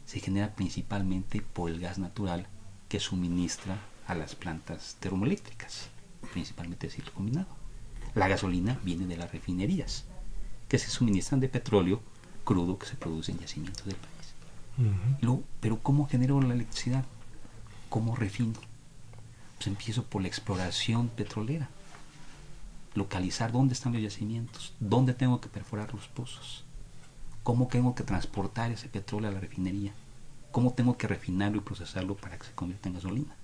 [0.05, 2.47] se genera principalmente por el gas natural
[2.89, 5.87] que suministra a las plantas termoeléctricas,
[6.31, 7.47] principalmente de ciclo combinado.
[8.13, 10.05] La gasolina viene de las refinerías,
[10.69, 12.01] que se suministran de petróleo
[12.43, 14.14] crudo que se produce en yacimientos del país
[15.59, 17.05] pero ¿cómo genero la electricidad?
[17.89, 18.53] ¿Cómo refino?
[19.55, 21.69] Pues empiezo por la exploración petrolera.
[22.93, 26.63] Localizar dónde están los yacimientos, dónde tengo que perforar los pozos,
[27.43, 29.93] cómo tengo que transportar ese petróleo a la refinería,
[30.51, 33.35] cómo tengo que refinarlo y procesarlo para que se convierta en gasolina.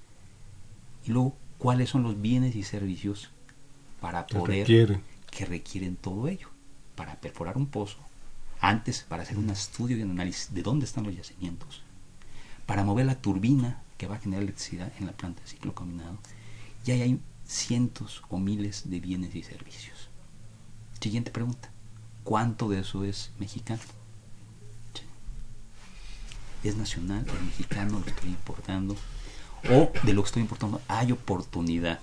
[1.05, 3.29] Y luego, cuáles son los bienes y servicios
[3.99, 6.49] para poder que requieren todo ello.
[6.95, 7.97] Para perforar un pozo,
[8.61, 11.81] antes, para hacer un estudio y un análisis de dónde están los yacimientos,
[12.67, 16.17] para mover la turbina que va a generar electricidad en la planta de ciclo combinado,
[16.85, 20.09] ya hay cientos o miles de bienes y servicios.
[20.99, 21.71] Siguiente pregunta,
[22.23, 23.81] ¿cuánto de eso es mexicano?
[26.63, 28.95] ¿Es nacional, es mexicano, lo estoy importando?
[29.69, 31.99] ¿O de lo que estoy importando hay oportunidad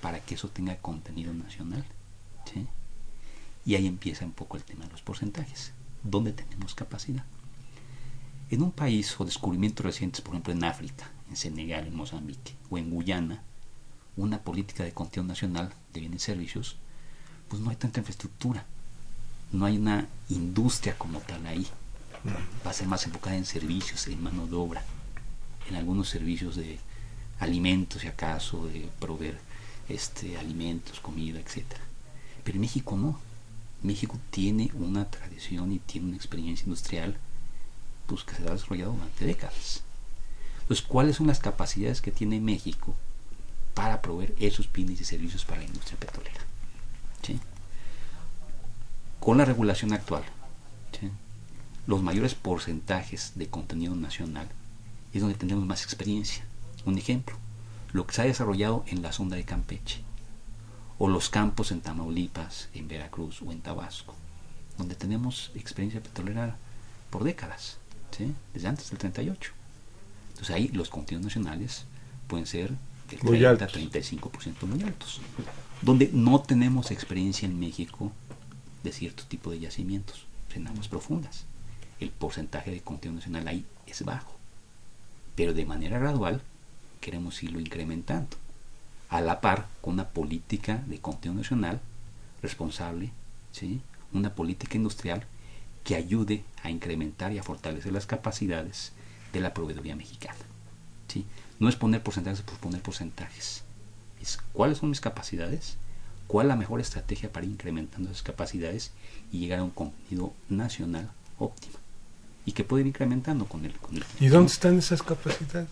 [0.00, 1.84] para que eso tenga contenido nacional?
[2.52, 2.66] ¿Sí?
[3.64, 5.72] Y ahí empieza un poco el tema de los porcentajes.
[6.02, 7.24] ¿Dónde tenemos capacidad?
[8.50, 12.76] En un país o descubrimientos recientes, por ejemplo en África, en Senegal, en Mozambique o
[12.76, 13.42] en Guyana,
[14.16, 16.76] una política de control nacional de bienes y servicios,
[17.48, 18.66] pues no hay tanta infraestructura,
[19.52, 21.66] no hay una industria como tal ahí.
[22.66, 24.84] Va a ser más enfocada en servicios, en mano de obra,
[25.68, 26.78] en algunos servicios de
[27.38, 29.38] alimentos, si acaso, de proveer
[29.88, 31.82] este, alimentos, comida, etcétera.
[32.42, 33.18] Pero en México no.
[33.84, 37.16] México tiene una tradición y tiene una experiencia industrial
[38.06, 39.82] pues, que se ha desarrollado durante décadas.
[40.62, 42.94] Entonces, ¿cuáles son las capacidades que tiene México
[43.74, 46.40] para proveer esos bienes y servicios para la industria petrolera?
[49.20, 50.22] Con la regulación actual,
[51.86, 54.48] los mayores porcentajes de contenido nacional
[55.14, 56.44] es donde tenemos más experiencia.
[56.84, 57.36] Un ejemplo,
[57.92, 60.02] lo que se ha desarrollado en la sonda de Campeche,
[60.98, 64.14] o los campos en Tamaulipas, en Veracruz o en Tabasco,
[64.78, 66.56] donde tenemos experiencia petrolera
[67.10, 67.78] por décadas,
[68.52, 69.52] desde antes del 38.
[70.30, 71.84] Entonces ahí los contenidos nacionales
[72.28, 72.72] pueden ser
[73.10, 75.20] del 30 a 35% muy altos,
[75.82, 78.12] donde no tenemos experiencia en México
[78.82, 81.44] de cierto tipo de yacimientos, en aguas profundas.
[81.98, 84.36] El porcentaje de contenido nacional ahí es bajo,
[85.34, 86.42] pero de manera gradual
[87.00, 88.36] queremos irlo incrementando
[89.14, 91.80] a la par con una política de contenido nacional
[92.42, 93.12] responsable,
[93.52, 93.80] ¿sí?
[94.12, 95.22] una política industrial
[95.84, 98.90] que ayude a incrementar y a fortalecer las capacidades
[99.32, 100.40] de la proveeduría mexicana.
[101.06, 101.26] ¿sí?
[101.60, 103.62] No es poner porcentajes por poner porcentajes.
[104.20, 105.76] Es cuáles son mis capacidades,
[106.26, 108.90] cuál es la mejor estrategia para ir incrementando esas capacidades
[109.30, 111.08] y llegar a un contenido nacional
[111.38, 111.83] óptimo.
[112.46, 113.72] Y que puede ir incrementando con el...
[113.72, 115.68] Con el ¿Y dónde están esas capacidades,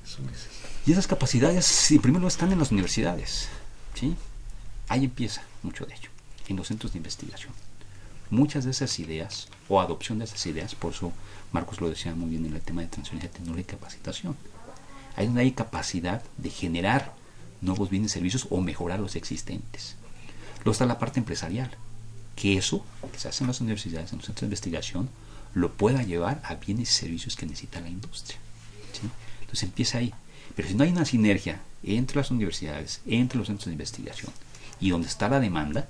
[0.86, 3.48] y esas capacidades, en primer lugar, están en las universidades.
[3.94, 4.16] ¿sí?
[4.88, 6.10] Ahí empieza mucho de ello,
[6.48, 7.52] en los centros de investigación.
[8.30, 11.12] Muchas de esas ideas, o adopción de esas ideas, por eso
[11.52, 14.36] Marcos lo decía muy bien en el tema de transferencia tecnológica y capacitación.
[15.16, 17.12] Ahí donde hay capacidad de generar
[17.60, 19.96] nuevos bienes y servicios o mejorar los existentes.
[20.58, 21.70] Luego está la parte empresarial,
[22.34, 25.10] que eso que se hace en las universidades, en los centros de investigación,
[25.54, 28.38] lo pueda llevar a bienes y servicios que necesita la industria.
[29.40, 30.12] Entonces empieza ahí.
[30.56, 34.32] Pero si no hay una sinergia entre las universidades, entre los centros de investigación
[34.80, 35.86] y donde está la demanda,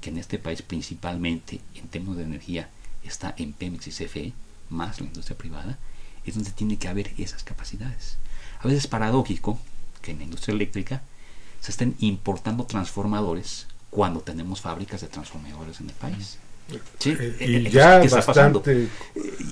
[0.00, 2.68] que en este país principalmente en términos de energía
[3.02, 4.32] está en Pemex y CFE,
[4.70, 5.78] más la industria privada,
[6.24, 8.16] es donde tiene que haber esas capacidades.
[8.60, 9.58] A veces es paradójico
[10.02, 11.02] que en la industria eléctrica
[11.60, 16.38] se estén importando transformadores cuando tenemos fábricas de transformadores en el país.
[16.98, 17.10] ¿Sí?
[17.10, 18.62] y eh, eh, ya ¿qué está pasando?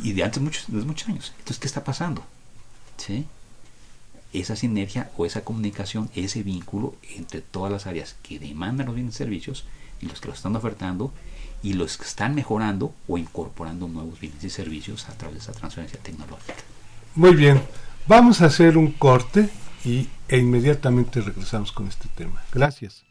[0.02, 1.32] Y de antes muchos, de muchos años.
[1.38, 2.24] Entonces, ¿qué está pasando?
[2.96, 3.26] ¿Sí?
[4.32, 9.14] esa sinergia o esa comunicación, ese vínculo entre todas las áreas que demandan los bienes
[9.14, 9.64] y servicios
[10.00, 11.12] y los que los están ofertando
[11.62, 15.52] y los que están mejorando o incorporando nuevos bienes y servicios a través de esa
[15.52, 16.54] transferencia tecnológica.
[17.14, 17.62] Muy bien,
[18.06, 19.48] vamos a hacer un corte
[19.84, 22.42] y, e inmediatamente regresamos con este tema.
[22.52, 23.04] Gracias.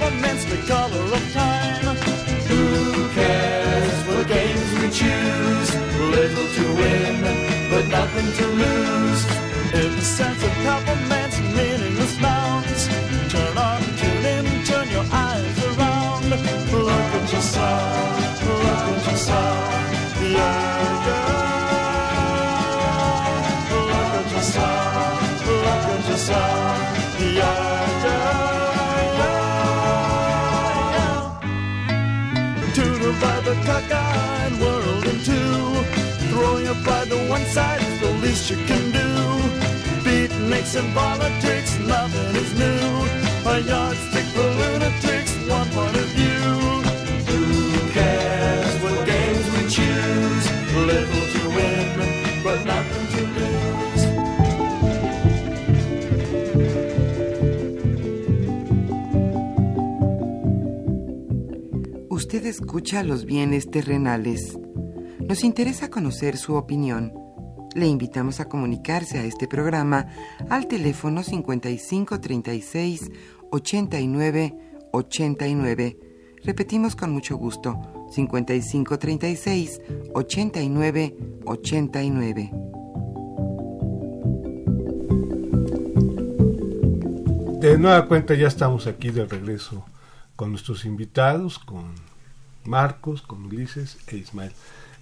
[0.00, 1.96] Compliments, the color of time.
[2.48, 5.70] Who cares what games we choose?
[6.16, 7.16] Little to win,
[7.70, 9.22] but nothing to lose.
[9.80, 12.88] In the sense of compliments, meaningless nouns.
[13.32, 16.30] Turn on, tune in, turn your eyes around.
[16.30, 19.10] Look at yourself, look at
[26.08, 26.69] yourself.
[33.50, 35.62] The cockeyed world in two.
[36.30, 39.08] Throwing a pride to one side is the least you can do.
[40.04, 42.86] Beatniks and politics, nothing is new.
[43.52, 46.30] A yardstick for lunatics, one point of view.
[62.44, 64.58] Escucha los bienes terrenales.
[65.20, 67.12] Nos interesa conocer su opinión.
[67.74, 70.06] Le invitamos a comunicarse a este programa
[70.48, 73.10] al teléfono 5536
[73.50, 74.56] 89
[74.92, 75.98] 89.
[76.42, 77.78] Repetimos con mucho gusto,
[78.10, 79.80] 5536
[80.14, 82.50] 89 89.
[87.60, 89.84] de nueva cuenta ya estamos aquí de regreso
[90.34, 91.94] con nuestros invitados, con
[92.64, 94.52] Marcos, con Ulises e Ismael.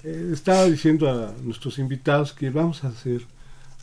[0.05, 3.23] Eh, estaba diciendo a nuestros invitados que vamos a hacer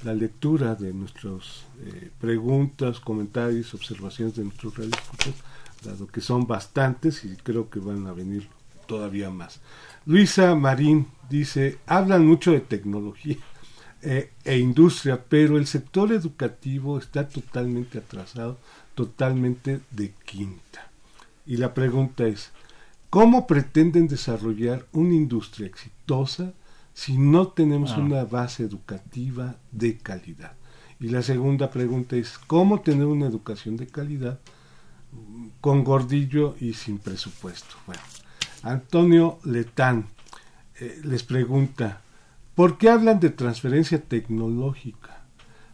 [0.03, 5.35] la lectura de nuestras eh, preguntas, comentarios, observaciones de nuestros radioescuchas,
[5.83, 8.47] dado que son bastantes y creo que van a venir
[8.87, 9.59] todavía más.
[10.05, 13.37] Luisa Marín dice, hablan mucho de tecnología
[14.01, 18.59] eh, e industria, pero el sector educativo está totalmente atrasado,
[18.93, 20.91] totalmente de quinta.
[21.47, 22.51] Y la pregunta es,
[23.15, 26.51] ¿cómo pretenden desarrollar una industria exitosa
[26.93, 27.99] si no tenemos ah.
[27.99, 30.51] una base educativa de calidad?
[30.99, 34.41] Y la segunda pregunta es, ¿cómo tener una educación de calidad
[35.61, 37.77] con gordillo y sin presupuesto?
[37.87, 38.01] Bueno,
[38.63, 40.07] Antonio Letán
[40.81, 42.01] eh, les pregunta,
[42.53, 45.23] ¿por qué hablan de transferencia tecnológica?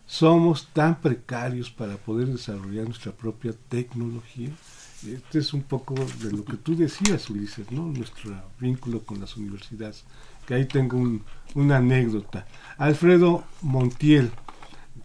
[0.06, 4.52] ¿Somos tan precarios para poder desarrollar nuestra propia tecnología?
[5.08, 7.88] Este es un poco de lo que tú decías, Ulises, ¿no?
[7.88, 10.04] Nuestro vínculo con las universidades.
[10.46, 11.02] Que ahí tengo
[11.56, 12.46] una anécdota.
[12.78, 14.32] Alfredo Montiel,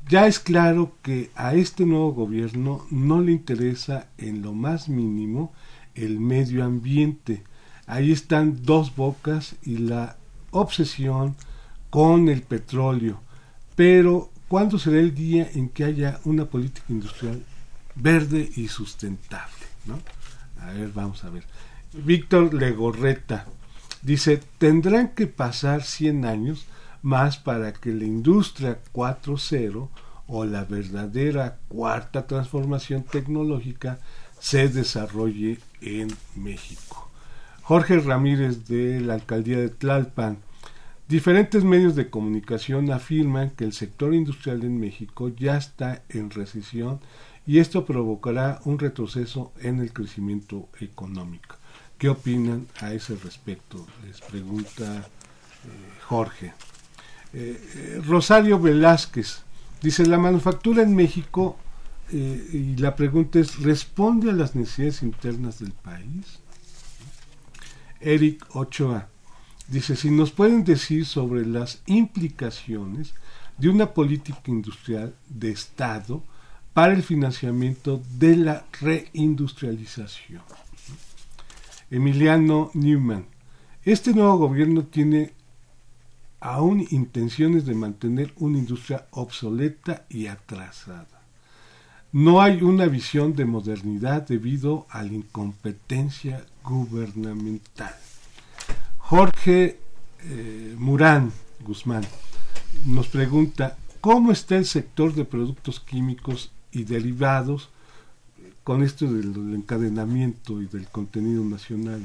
[0.09, 5.53] ya es claro que a este nuevo gobierno no le interesa en lo más mínimo
[5.94, 7.42] el medio ambiente
[7.86, 10.16] Ahí están dos bocas y la
[10.51, 11.36] obsesión
[11.88, 13.20] con el petróleo.
[13.76, 17.44] Pero, ¿cuándo será el día en que haya una política industrial
[17.94, 19.55] verde y sustentable?
[20.61, 21.45] A ver, vamos a ver.
[21.93, 23.47] Víctor Legorreta
[24.03, 26.66] dice, tendrán que pasar 100 años
[27.03, 29.89] más para que la industria 4.0
[30.28, 33.99] o la verdadera cuarta transformación tecnológica
[34.39, 37.09] se desarrolle en México.
[37.62, 40.39] Jorge Ramírez de la alcaldía de Tlalpan.
[41.09, 47.01] Diferentes medios de comunicación afirman que el sector industrial en México ya está en recesión
[47.47, 51.57] y esto provocará un retroceso en el crecimiento económico.
[51.97, 53.86] ¿Qué opinan a ese respecto?
[54.05, 55.68] Les pregunta eh,
[56.07, 56.53] Jorge.
[57.32, 59.42] Eh, eh, Rosario Velázquez
[59.80, 61.57] dice, la manufactura en México,
[62.09, 66.38] y la pregunta es, ¿responde a las necesidades internas del país?
[68.01, 69.09] Eric Ochoa.
[69.66, 73.12] Dice, si nos pueden decir sobre las implicaciones
[73.59, 76.22] de una política industrial de Estado
[76.77, 80.43] para el financiamiento de la reindustrialización.
[81.91, 83.24] Emiliano Newman.
[83.83, 85.33] Este nuevo gobierno tiene
[86.39, 91.22] aún intenciones de mantener una industria obsoleta y atrasada.
[92.12, 97.95] No hay una visión de modernidad debido a la incompetencia gubernamental.
[98.99, 99.81] Jorge
[100.24, 102.05] eh, Murán Guzmán
[102.85, 107.70] nos pregunta, ¿cómo está el sector de productos químicos y derivados
[108.62, 112.03] con esto del, encadenamiento y del contenido nacional,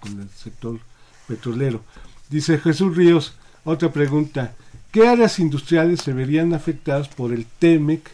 [0.00, 0.78] con el sector
[1.26, 1.82] petrolero?
[2.28, 3.34] Dice Jesús Ríos,
[3.64, 4.54] otra pregunta,
[4.90, 8.10] ¿qué áreas industriales se verían afectadas por el TEMEC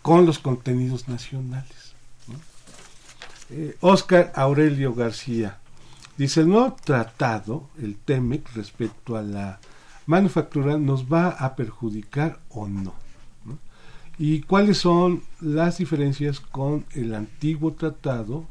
[0.00, 1.92] con los contenidos nacionales?
[3.80, 5.58] Oscar eh, Aurelio García
[6.16, 9.60] dice, el nuevo tratado, el TEMEC, respecto a la
[10.06, 13.07] manufactura, nos va a perjudicar o no.
[14.18, 18.46] ¿Y cuáles son las diferencias con el antiguo tratado,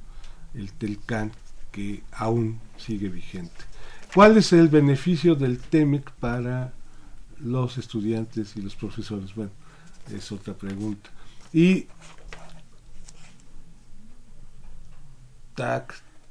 [0.54, 1.32] el TELCAN,
[1.72, 3.66] que aún sigue vigente?
[4.14, 6.74] ¿Cuál es el beneficio del TEMEC para
[7.40, 9.36] los estudiantes y los profesores?
[9.36, 9.52] Bueno,
[10.10, 11.10] es otra pregunta.
[11.52, 11.88] Y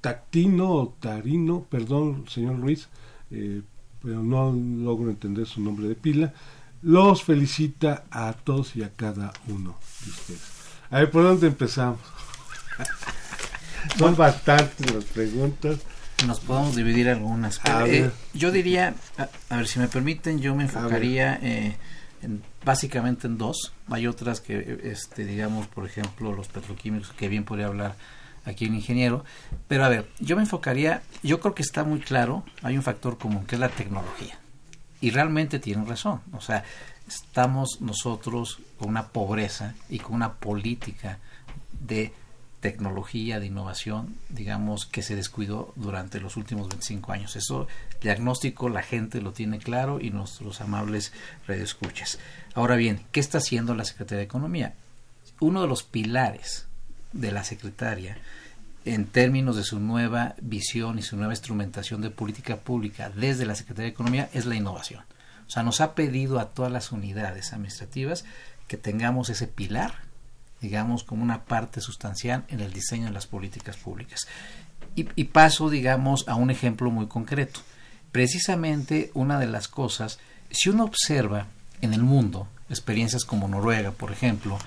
[0.00, 2.88] tactino o tarino, perdón, señor Ruiz,
[3.30, 3.62] eh,
[4.02, 6.32] pero no logro entender su nombre de pila,
[6.82, 10.40] los felicita a todos y a cada uno de ustedes.
[10.90, 12.00] A ver, ¿por dónde empezamos?
[13.98, 15.78] Son bastantes las preguntas.
[16.26, 17.60] Nos podemos dividir algunas.
[17.86, 18.94] Eh, yo diría,
[19.50, 21.76] a, ver si me permiten, yo me enfocaría eh,
[22.64, 23.72] básicamente en dos.
[23.90, 27.96] Hay otras que, este, digamos, por ejemplo, los petroquímicos, que bien podría hablar
[28.44, 29.24] aquí un ingeniero.
[29.68, 33.18] Pero a ver, yo me enfocaría, yo creo que está muy claro, hay un factor
[33.18, 34.38] común, que es la tecnología.
[35.00, 36.20] Y realmente tienen razón.
[36.32, 36.64] O sea,
[37.06, 41.18] estamos nosotros con una pobreza y con una política
[41.80, 42.12] de
[42.60, 47.36] tecnología, de innovación, digamos, que se descuidó durante los últimos 25 años.
[47.36, 47.68] Eso,
[48.00, 51.12] diagnóstico, la gente lo tiene claro y nuestros amables
[51.46, 52.18] redescuchas.
[52.54, 54.74] Ahora bien, ¿qué está haciendo la Secretaría de Economía?
[55.38, 56.66] Uno de los pilares
[57.12, 58.18] de la secretaria
[58.86, 63.54] en términos de su nueva visión y su nueva instrumentación de política pública desde la
[63.54, 65.04] Secretaría de Economía es la innovación.
[65.46, 68.24] O sea, nos ha pedido a todas las unidades administrativas
[68.66, 70.06] que tengamos ese pilar
[70.60, 74.26] digamos, como una parte sustancial en el diseño de las políticas públicas.
[74.94, 77.60] Y, y paso, digamos, a un ejemplo muy concreto.
[78.12, 80.18] Precisamente una de las cosas,
[80.50, 81.46] si uno observa
[81.82, 84.58] en el mundo experiencias como Noruega, por ejemplo,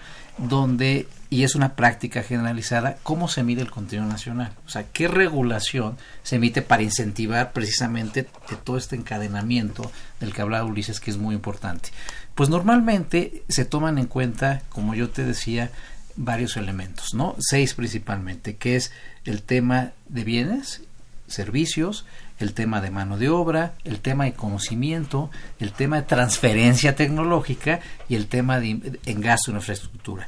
[0.48, 4.54] donde, y es una práctica generalizada, cómo se mide el contenido nacional.
[4.66, 8.28] O sea, qué regulación se emite para incentivar precisamente
[8.64, 11.90] todo este encadenamiento del que hablaba Ulises, que es muy importante.
[12.36, 15.72] Pues normalmente se toman en cuenta, como yo te decía,
[16.16, 17.36] varios elementos, ¿no?
[17.40, 18.92] Seis principalmente, que es
[19.26, 20.82] el tema de bienes,
[21.28, 22.06] servicios,
[22.40, 25.30] el tema de mano de obra, el tema de conocimiento,
[25.60, 30.28] el tema de transferencia tecnológica y el tema de en gasto en infraestructura.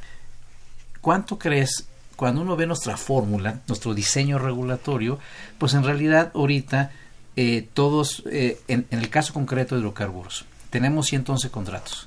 [1.00, 1.86] ¿Cuánto crees
[2.16, 5.18] cuando uno ve nuestra fórmula, nuestro diseño regulatorio,
[5.58, 6.92] pues en realidad ahorita
[7.34, 12.06] eh, todos, eh, en, el caso concreto de hidrocarburos, tenemos 111 contratos.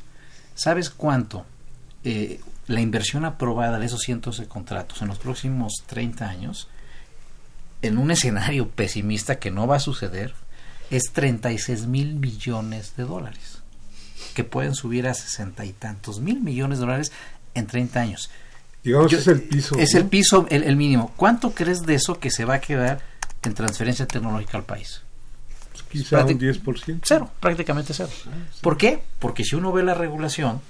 [0.53, 1.45] ¿Sabes cuánto
[2.03, 6.69] eh, la inversión aprobada de esos 111 contratos en los próximos 30 años
[7.81, 10.33] en un escenario pesimista que no va a suceder,
[10.89, 13.59] es 36 mil millones de dólares,
[14.33, 17.11] que pueden subir a sesenta y tantos mil millones de dólares
[17.53, 18.29] en 30 años.
[18.83, 19.75] Digamos, es el piso.
[19.77, 21.11] Es el piso, el, mínimo.
[21.15, 23.01] ¿Cuánto crees de eso que se va a quedar
[23.41, 25.01] en transferencia tecnológica al país?
[25.71, 26.99] Pues quizá un 10%.
[27.03, 28.09] Cero, prácticamente cero.
[28.27, 28.29] Ah,
[28.61, 29.01] ¿Por qué?
[29.17, 30.61] Porque si uno ve la regulación,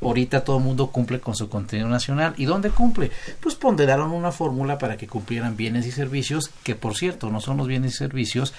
[0.00, 2.34] ahorita todo el mundo cumple con su contenido nacional.
[2.36, 3.10] ¿Y dónde cumple?
[3.40, 7.56] Pues ponderaron una fórmula para que cumplieran bienes y servicios, que por cierto no son
[7.56, 8.54] los bienes y servicios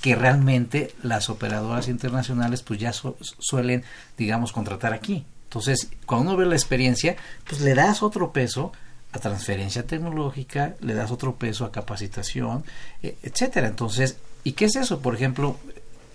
[0.00, 3.84] que realmente las operadoras internacionales pues ya suelen,
[4.16, 5.24] digamos, contratar aquí.
[5.44, 7.16] Entonces, cuando uno ve la experiencia,
[7.48, 8.72] pues le das otro peso
[9.12, 12.64] a transferencia tecnológica, le das otro peso a capacitación,
[13.02, 13.68] e, etcétera.
[13.68, 15.00] Entonces, ¿y qué es eso?
[15.00, 15.56] Por ejemplo,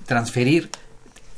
[0.06, 0.70] transferir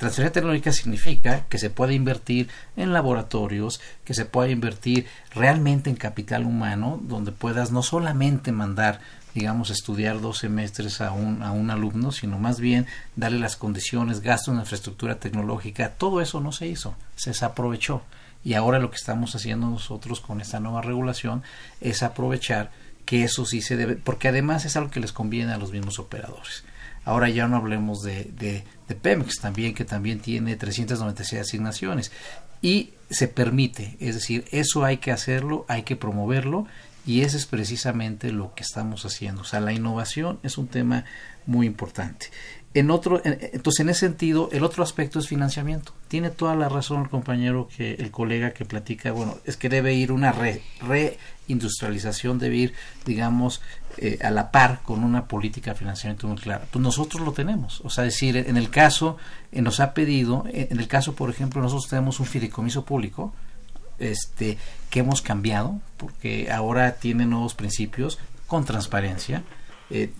[0.03, 5.95] Transferencia tecnológica significa que se puede invertir en laboratorios, que se pueda invertir realmente en
[5.95, 8.99] capital humano, donde puedas no solamente mandar
[9.33, 12.85] digamos, estudiar dos semestres a un, a un alumno, sino más bien
[13.15, 15.93] darle las condiciones, gasto en infraestructura tecnológica.
[15.93, 18.01] Todo eso no se hizo, se desaprovechó.
[18.43, 21.43] Y ahora lo que estamos haciendo nosotros con esta nueva regulación
[21.79, 22.71] es aprovechar
[23.05, 25.97] que eso sí se debe, porque además es algo que les conviene a los mismos
[25.97, 26.65] operadores.
[27.05, 28.63] Ahora ya no hablemos de, de,
[29.01, 32.11] Pemex también, que también tiene 396 asignaciones.
[32.61, 36.67] Y se permite, es decir, eso hay que hacerlo, hay que promoverlo
[37.05, 39.41] y eso es precisamente lo que estamos haciendo.
[39.41, 41.05] O sea, la innovación es un tema
[41.45, 42.27] muy importante.
[42.75, 45.93] En otro, entonces, en ese sentido, el otro aspecto es financiamiento.
[46.07, 49.93] Tiene toda la razón el compañero que el colega que platica, bueno, es que debe
[49.93, 50.33] ir una
[50.81, 52.73] reindustrialización, debe ir,
[53.05, 53.61] digamos,
[53.97, 56.65] eh, a la par con una política de financiamiento muy clara.
[56.71, 57.81] Pues nosotros lo tenemos.
[57.81, 59.17] O sea, decir, en el caso,
[59.51, 63.33] eh, nos ha pedido, eh, en el caso, por ejemplo, nosotros tenemos un fideicomiso público,
[63.99, 64.57] este,
[64.89, 69.43] que hemos cambiado, porque ahora tiene nuevos principios con transparencia,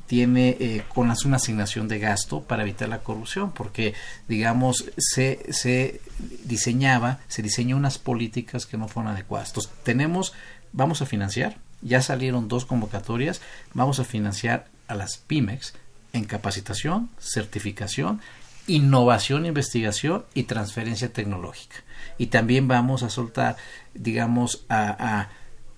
[0.06, 3.96] tiene eh, con una asignación de gasto para evitar la corrupción, porque
[4.28, 6.00] digamos se, se
[6.44, 9.50] diseñaba, se diseñó unas políticas que no fueron adecuadas.
[9.50, 10.34] Entonces tenemos,
[10.74, 13.42] vamos a financiar, ya salieron dos convocatorias,
[13.74, 15.74] vamos a financiar a las pymex
[16.14, 18.22] en capacitación, certificación,
[18.68, 21.78] innovación, investigación y transferencia tecnológica.
[22.18, 23.58] Y también vamos a soltar,
[23.94, 25.30] digamos, a,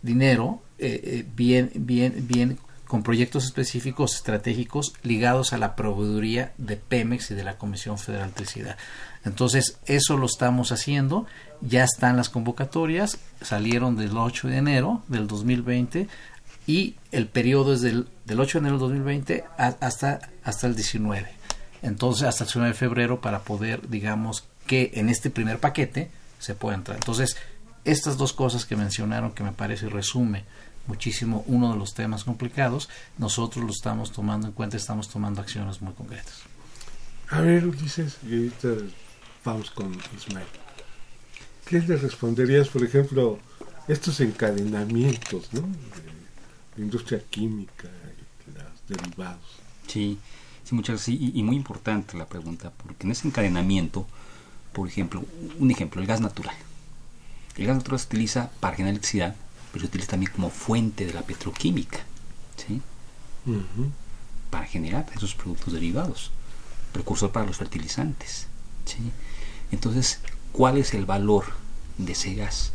[0.02, 6.78] dinero eh, eh, bien, bien, bien con proyectos específicos estratégicos ligados a la proveeduría de
[6.78, 8.78] Pemex y de la Comisión Federal de Electricidad.
[9.24, 11.26] Entonces, eso lo estamos haciendo,
[11.62, 16.08] ya están las convocatorias, salieron del 8 de enero del 2020
[16.68, 21.30] y el periodo es del, 8 de enero del 2020 hasta, hasta el 19.
[21.82, 26.56] Entonces, hasta el 19 de febrero para poder, digamos, que en este primer paquete se
[26.56, 26.98] pueda entrar.
[26.98, 27.38] Entonces,
[27.84, 30.44] estas dos cosas que mencionaron, que me parece resume
[30.88, 35.82] muchísimo uno de los temas complicados, nosotros lo estamos tomando en cuenta, estamos tomando acciones
[35.82, 36.42] muy concretas.
[37.30, 38.70] A ver, Ulises, y ahorita
[39.44, 40.65] vamos con Ismael.
[41.66, 43.40] ¿Qué le responderías, por ejemplo,
[43.88, 45.62] estos encadenamientos, ¿no?
[46.76, 47.90] De industria química,
[48.54, 49.58] los derivados.
[49.88, 50.20] Sí,
[50.64, 51.20] sí, muchas gracias.
[51.20, 54.06] Y, y, muy importante la pregunta, porque en ese encadenamiento,
[54.74, 55.24] por ejemplo,
[55.58, 56.56] un ejemplo, el gas natural.
[57.58, 59.36] El gas natural se utiliza para generar electricidad,
[59.72, 62.00] pero se utiliza también como fuente de la petroquímica,
[62.58, 62.82] ¿sí?
[64.52, 66.32] Para generar esos productos derivados,
[66.94, 68.48] precursor para los fertilizantes,
[68.86, 69.00] ¿sí?
[69.72, 70.20] Entonces,
[70.56, 71.44] ¿cuál es el valor
[71.98, 72.72] de ese gas?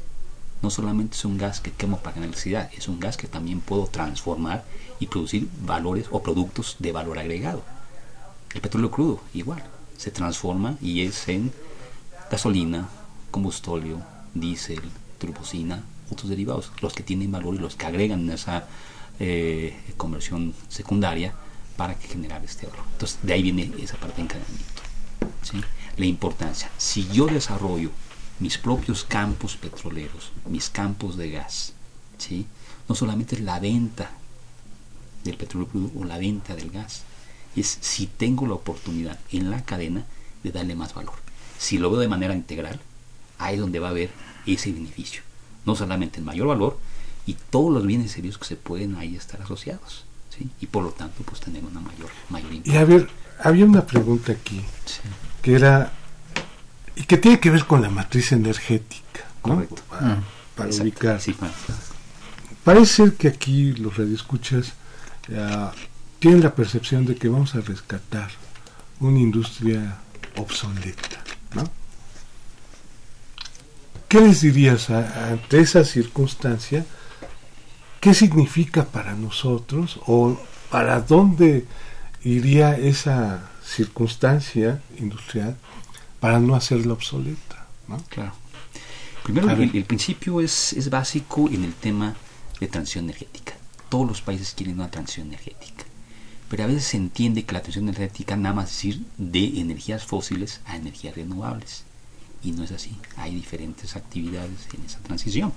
[0.60, 3.86] No solamente es un gas que quemo para electricidad, es un gas que también puedo
[3.86, 4.66] transformar
[4.98, 7.62] y producir valores o productos de valor agregado.
[8.54, 9.64] El petróleo crudo, igual,
[9.96, 11.52] se transforma y es en
[12.30, 12.90] gasolina,
[13.30, 14.02] combustóleo,
[14.34, 14.82] diésel,
[15.18, 18.66] turbocina, otros derivados, los que tienen valor y los que agregan esa
[19.18, 21.32] eh, conversión secundaria
[21.78, 22.84] para generar este oro.
[22.92, 24.82] Entonces, de ahí viene esa parte de encadenamiento.
[25.42, 25.62] ¿sí?
[25.97, 26.70] La importancia.
[26.78, 27.91] Si yo desarrollo
[28.38, 31.74] mis propios campos petroleros, mis campos de gas,
[32.18, 32.47] ¿sí?
[32.88, 34.11] no solamente es la venta
[35.24, 35.68] del petróleo
[35.99, 37.03] o la venta del gas,
[37.55, 40.05] es si tengo la oportunidad en la cadena
[40.43, 41.14] de darle más valor.
[41.59, 42.80] Si lo veo de manera integral,
[43.38, 44.11] ahí es donde va a haber
[44.47, 45.22] ese beneficio.
[45.66, 46.78] No solamente el mayor valor
[47.26, 50.05] y todos los bienes y servicios que se pueden ahí estar asociados.
[50.30, 50.49] ¿sí?
[50.61, 53.09] Y por lo tanto, pues tener una mayor, mayor Y a ver,
[53.43, 54.62] había una pregunta aquí,
[55.43, 55.93] que era,
[56.97, 59.64] y que tiene que ver con la matriz energética, ¿no?
[59.88, 60.22] Para,
[60.55, 61.20] para ubicar.
[62.64, 64.74] Parece ser que aquí los radioescuchas
[65.28, 65.70] uh,
[66.18, 68.30] tienen la percepción de que vamos a rescatar
[69.01, 69.97] una industria
[70.36, 71.24] obsoleta,
[71.55, 71.64] ¿no?
[74.09, 76.84] ¿Qué les dirías ante esa circunstancia?
[78.01, 80.38] ¿Qué significa para nosotros o
[80.70, 81.64] para dónde
[82.24, 85.56] iría esa circunstancia industrial
[86.18, 87.66] para no hacerla obsoleta?
[87.88, 88.02] ¿no?
[88.08, 88.32] Claro.
[89.22, 92.16] Primero, el, el, principio es, es básico en el tema
[92.58, 93.54] de transición energética.
[93.88, 95.84] Todos los países quieren una transición energética.
[96.48, 100.04] Pero a veces se entiende que la transición energética nada más es ir de energías
[100.04, 101.84] fósiles a energías renovables.
[102.42, 102.96] Y no es así.
[103.16, 105.52] Hay diferentes actividades en esa transición.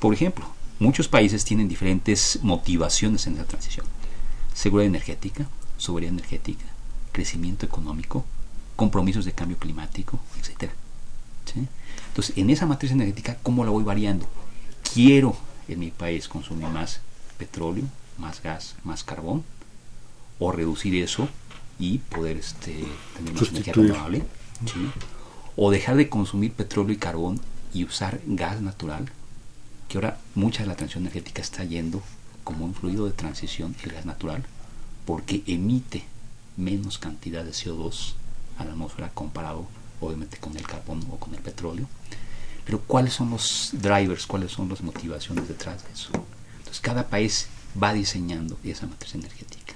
[0.00, 0.46] Por ejemplo,
[0.78, 3.86] muchos países tienen diferentes motivaciones en esa transición.
[4.54, 6.64] Seguridad energética, soberanía energética,
[7.16, 8.26] crecimiento económico,
[8.76, 10.70] compromisos de cambio climático, etc.
[12.08, 14.28] Entonces, en esa matriz energética, ¿cómo la voy variando?
[14.92, 15.34] Quiero
[15.66, 17.00] en mi país consumir más
[17.38, 17.84] petróleo,
[18.18, 19.44] más gas, más carbón,
[20.38, 21.26] o reducir eso
[21.78, 22.84] y poder este,
[23.16, 24.22] tener más energía renovable,
[25.56, 27.40] o dejar de consumir petróleo y carbón
[27.72, 29.10] y usar gas natural,
[29.88, 32.02] que ahora mucha de la transición energética está yendo
[32.44, 34.44] como un fluido de transición el gas natural,
[35.06, 36.04] porque emite
[36.56, 38.14] menos cantidad de CO2
[38.58, 39.66] a la atmósfera comparado
[40.00, 41.86] obviamente con el carbón o con el petróleo.
[42.64, 46.10] Pero ¿cuáles son los drivers, cuáles son las motivaciones detrás de eso?
[46.58, 47.48] Entonces cada país
[47.80, 49.74] va diseñando esa matriz energética.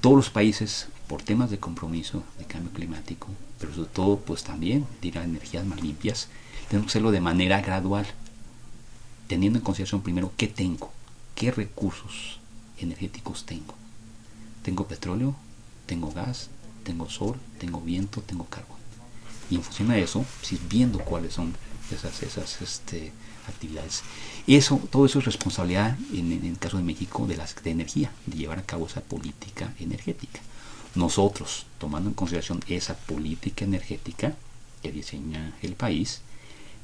[0.00, 4.86] Todos los países, por temas de compromiso, de cambio climático, pero sobre todo pues también
[5.14, 6.28] a energías más limpias,
[6.68, 8.06] tenemos que hacerlo de manera gradual,
[9.28, 10.92] teniendo en consideración primero qué tengo,
[11.34, 12.40] qué recursos
[12.78, 13.74] energéticos tengo.
[14.62, 15.36] Tengo petróleo,
[15.92, 16.48] tengo gas,
[16.84, 18.78] tengo sol, tengo viento, tengo carbón.
[19.50, 21.54] Y en función de eso, si viendo cuáles son
[21.94, 23.12] esas, esas este,
[23.46, 24.02] actividades.
[24.46, 28.10] Eso, todo eso es responsabilidad, en, en, el caso de México, de, las, de energía,
[28.24, 30.40] de llevar a cabo esa política energética.
[30.94, 34.34] Nosotros, tomando en consideración esa política energética
[34.82, 36.22] que diseña el país,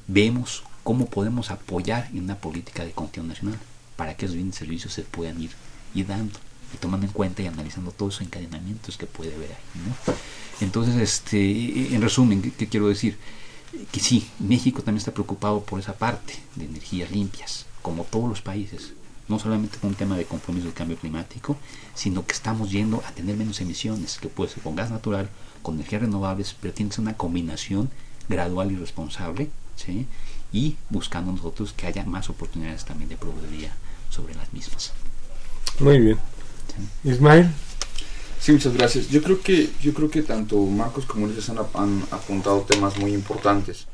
[0.07, 3.59] vemos cómo podemos apoyar en una política de continuidad nacional
[3.95, 5.49] para que esos bienes y servicios se puedan ir,
[5.95, 6.39] ir dando
[6.73, 9.81] y tomando en cuenta y analizando todos esos encadenamientos que puede haber ahí.
[9.85, 10.13] ¿no?
[10.61, 13.17] Entonces, este, en resumen, ¿qué, ¿qué, quiero decir?
[13.91, 18.41] Que sí, México también está preocupado por esa parte de energías limpias, como todos los
[18.41, 18.93] países,
[19.27, 21.55] no solamente con un tema de compromiso del cambio climático,
[21.93, 25.29] sino que estamos yendo a tener menos emisiones, que puede ser con gas natural,
[25.61, 27.89] con energías renovables, pero tiene que ser una combinación
[28.27, 30.07] gradual y responsable, ¿sí?
[30.51, 33.71] y buscando nosotros que haya más oportunidades también de proveeduría
[34.09, 34.93] sobre las mismas.
[35.79, 36.19] Muy bien.
[37.03, 37.49] Ismael.
[38.39, 39.09] Sí, muchas gracias.
[39.09, 43.13] Yo creo que, yo creo que tanto Marcos como Ulises han, han apuntado temas muy
[43.13, 43.87] importantes,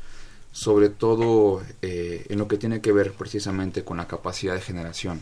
[0.52, 5.20] sobre todo eh, en lo que tiene que ver precisamente con la capacidad de generación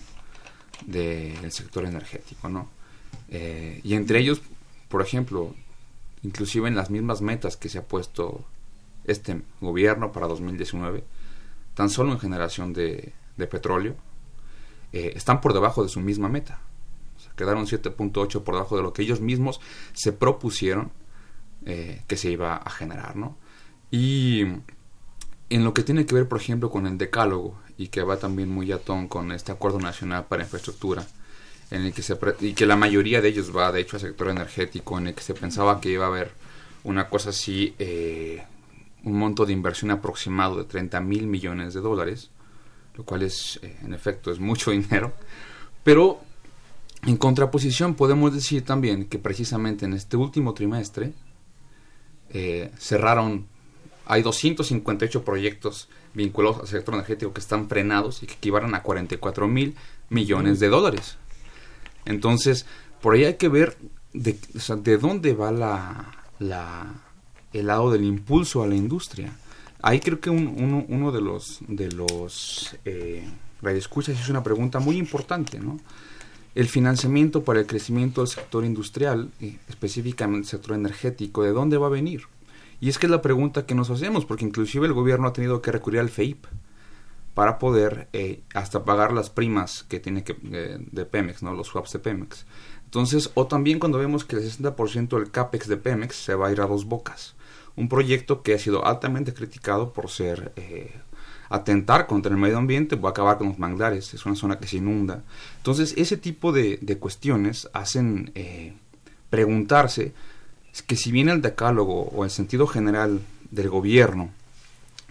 [0.87, 2.69] del sector energético, ¿no?
[3.31, 4.43] Eh, y entre ellos,
[4.89, 5.55] por ejemplo,
[6.23, 8.45] inclusive en las mismas metas que se ha puesto
[9.05, 11.03] este gobierno para 2019,
[11.75, 13.97] tan solo en generación de, petróleo,
[14.93, 16.61] eh, están por debajo de su misma meta
[17.37, 19.61] quedaron 7.8 por debajo de lo que ellos mismos
[19.93, 20.93] se propusieron
[21.67, 23.39] eh, que se iba a generar, ¿no?
[23.91, 24.43] Y
[25.51, 28.49] en lo que tiene que ver, por ejemplo, con el decálogo y que va también
[28.49, 31.07] muy a ton con este acuerdo nacional para infraestructura,
[31.71, 34.29] en el que se y que la mayoría de ellos va, de hecho, al sector
[34.29, 36.33] energético, en el que se pensaba que iba a haber
[36.85, 38.45] una cosa así, eh,
[39.05, 42.31] un monto de inversión aproximado de 30 mil millones de dólares,
[42.95, 45.15] lo cual es, eh, en efecto, es mucho dinero,
[45.83, 46.21] pero
[47.07, 51.13] en contraposición, podemos decir también que precisamente en este último trimestre
[52.31, 53.47] eh, cerraron,
[54.07, 59.49] hay 258 proyectos vinculados al sector energético que están frenados y que equivalen a 44
[59.49, 59.75] mil
[60.09, 61.17] millones de dólares.
[62.07, 62.67] Entonces,
[63.01, 63.77] por ahí hay que ver
[64.13, 64.39] de,
[64.69, 66.95] o de dónde va la,
[67.53, 69.33] el lado del impulso a la industria.
[69.83, 73.29] Ahí creo que uno, uno, de los, de los eh,
[73.61, 75.79] radioescuchas es una pregunta muy importante, ¿no?
[76.55, 79.31] El financiamiento para el crecimiento del sector industrial,
[79.69, 82.23] específicamente el sector energético, ¿de dónde va a venir?
[82.81, 85.63] Y es que es la pregunta que nos hacemos, porque inclusive el gobierno ha tenido
[85.63, 86.47] que recurrir al FEIP
[87.35, 91.53] para poder eh, hasta pagar las primas que tiene que eh, de Pemex, ¿no?
[91.55, 92.47] Los swaps de Pemex.
[92.85, 96.53] Entonces, o también cuando vemos que el 60% del CAPEX de Pemex se va a
[96.53, 97.35] ir a dos bocas.
[97.75, 100.93] Un proyecto que ha sido altamente criticado por ser eh,
[101.49, 104.15] atentar contra el medio ambiente o acabar con los manglares.
[104.15, 105.23] Es una zona que se inunda.
[105.59, 108.75] Entonces, ese tipo de, de cuestiones hacen eh,
[109.31, 110.13] preguntarse
[110.87, 113.21] que si bien el decálogo o el sentido general
[113.51, 114.31] del gobierno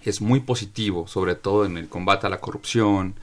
[0.04, 3.16] es muy positivo, sobre todo en el combate a la corrupción,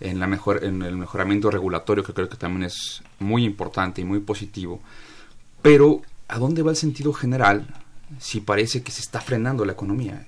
[0.00, 4.04] en, la mejor, en el mejoramiento regulatorio, que creo que también es muy importante y
[4.04, 4.80] muy positivo.
[5.62, 7.66] Pero, ¿a dónde va el sentido general
[8.18, 10.26] si parece que se está frenando la economía?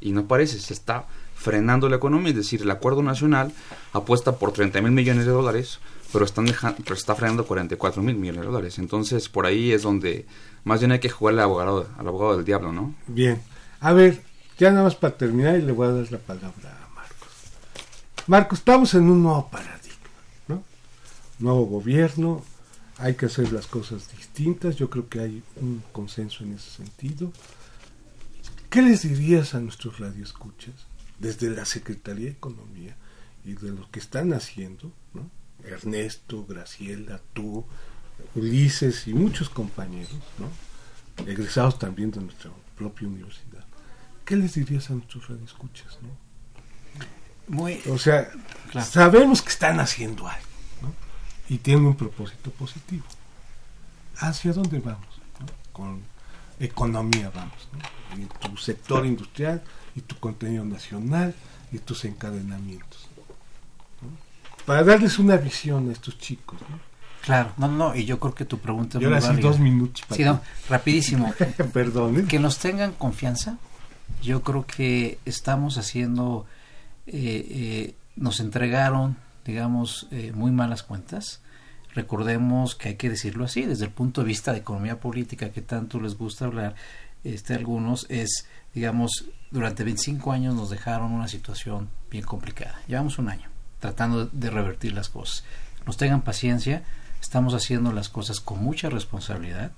[0.00, 1.06] Y no parece, se está
[1.36, 3.52] frenando la economía, es decir, el acuerdo nacional
[3.92, 5.78] apuesta por 30 mil millones de dólares,
[6.12, 8.78] pero, están dejando, pero está frenando 44 mil millones de dólares.
[8.78, 10.26] Entonces, por ahí es donde
[10.64, 12.94] más bien hay que jugarle al abogado, al abogado del diablo, ¿no?
[13.06, 13.40] Bien.
[13.80, 14.22] A ver,
[14.58, 17.28] ya nada más para terminar y le voy a dar la palabra a Marcos.
[18.26, 20.08] Marcos, estamos en un nuevo paradigma,
[20.48, 20.62] ¿no?
[21.38, 22.42] Nuevo gobierno,
[22.98, 27.30] hay que hacer las cosas distintas, yo creo que hay un consenso en ese sentido.
[28.70, 30.74] ¿Qué les dirías a nuestros radioescuchas
[31.18, 32.96] desde la Secretaría de Economía
[33.44, 35.30] y de lo que están haciendo, ¿no?
[35.64, 37.64] Ernesto, Graciela, tú,
[38.34, 40.48] Ulises y muchos compañeros, ¿no?
[41.24, 43.64] egresados también de nuestra propia universidad.
[44.24, 45.98] ¿Qué les dirías a nuestros radioescuchas?
[46.02, 46.08] ¿no?
[47.48, 48.28] Muy, o sea,
[48.82, 50.46] sabemos que están haciendo algo
[50.82, 50.94] ¿no?
[51.48, 53.04] y tienen un propósito positivo.
[54.18, 55.06] ¿Hacia dónde vamos?
[55.72, 56.02] Con
[56.58, 57.68] economía vamos.
[57.72, 58.16] ¿no?
[58.16, 59.62] En tu sector industrial
[59.96, 61.34] y tu contenido nacional
[61.72, 63.08] y tus encadenamientos.
[64.66, 66.60] Para darles una visión a estos chicos.
[66.68, 66.78] ¿no?
[67.26, 70.04] Claro, no, no, y yo creo que tu pregunta es y ahora sí, dos minutos.
[70.10, 71.34] sí, no, rapidísimo.
[71.72, 72.20] Perdón.
[72.20, 72.24] ¿eh?
[72.28, 73.58] Que nos tengan confianza.
[74.22, 76.46] Yo creo que estamos haciendo,
[77.06, 81.40] eh, eh, nos entregaron, digamos, eh, muy malas cuentas.
[81.94, 85.62] Recordemos que hay que decirlo así, desde el punto de vista de economía política que
[85.62, 86.76] tanto les gusta hablar,
[87.24, 88.46] este, algunos, es,
[88.76, 92.78] digamos, durante 25 años nos dejaron una situación bien complicada.
[92.86, 93.48] Llevamos un año
[93.80, 95.44] tratando de revertir las cosas.
[95.86, 96.82] Nos tengan paciencia,
[97.22, 99.72] estamos haciendo las cosas con mucha responsabilidad.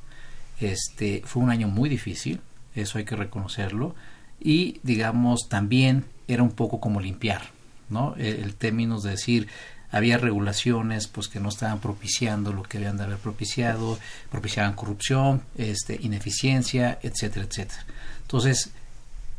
[0.59, 2.41] Este fue un año muy difícil,
[2.75, 3.95] eso hay que reconocerlo
[4.41, 7.43] y digamos también era un poco como limpiar,
[7.91, 8.17] ¿no?
[8.17, 9.47] El, el término de decir
[9.93, 13.97] había regulaciones pues que no estaban propiciando lo que habían de haber propiciado,
[14.29, 17.87] propiciaban corrupción, este ineficiencia, etcétera, etcétera.
[18.23, 18.73] Entonces,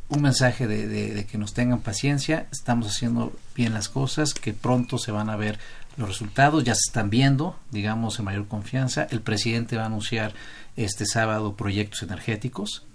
[0.10, 4.98] un mensaje de, de, que nos tengan paciencia, estamos haciendo bien las cosas, que pronto
[4.98, 5.60] se van a ver
[5.98, 9.08] los resultados, ya se están viendo, digamos, en mayor confianza.
[9.12, 10.34] El presidente va a anunciar
[10.76, 12.86] este sábado proyectos energéticos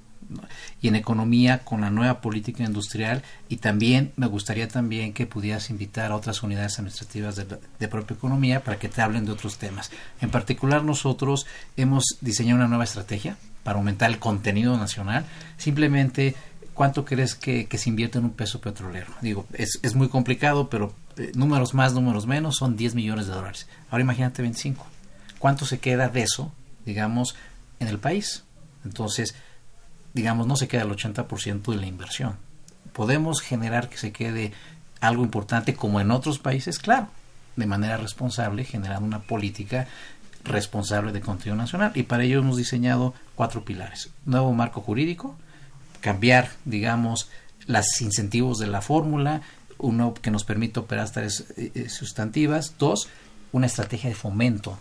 [0.81, 5.71] y en economía con la nueva política industrial y también me gustaría también que pudieras
[5.71, 7.45] invitar a otras unidades administrativas de,
[7.79, 9.91] de propia economía para que te hablen de otros temas.
[10.21, 11.47] En particular nosotros
[11.77, 15.25] hemos diseñado una nueva estrategia para aumentar el contenido nacional,
[15.57, 16.35] simplemente
[16.75, 19.13] ¿cuánto crees que, se invierte en un peso petrolero?
[19.23, 23.33] Digo, es, es muy complicado, pero eh, números más, números menos, son 10 millones de
[23.33, 23.67] dólares.
[23.91, 24.85] Ahora imagínate 25.
[25.39, 26.53] ¿Cuánto se queda de eso,
[26.85, 27.37] digamos,
[27.81, 28.45] en el país?
[28.85, 29.35] Entonces,
[30.13, 32.37] digamos, no se queda el 80% de la inversión.
[32.93, 34.53] ¿Podemos generar que se quede
[35.01, 36.79] algo importante como en otros países?
[36.79, 37.09] Claro,
[37.57, 39.89] de manera responsable, generando una política
[40.45, 41.93] responsable de contenido nacional.
[41.95, 44.11] Y para ello hemos diseñado cuatro pilares.
[44.25, 45.37] Nuevo marco jurídico,
[46.05, 47.31] cambiar, digamos,
[47.67, 49.41] los incentivos de la fórmula,
[49.79, 51.45] uno que nos permite operar tareas
[51.89, 53.09] sustantivas, dos,
[53.53, 54.79] una estrategia de fomento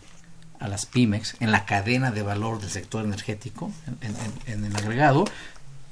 [0.59, 3.71] a las pymes en la cadena de valor del sector energético,
[4.01, 4.15] en,
[4.51, 5.23] en, en el agregado,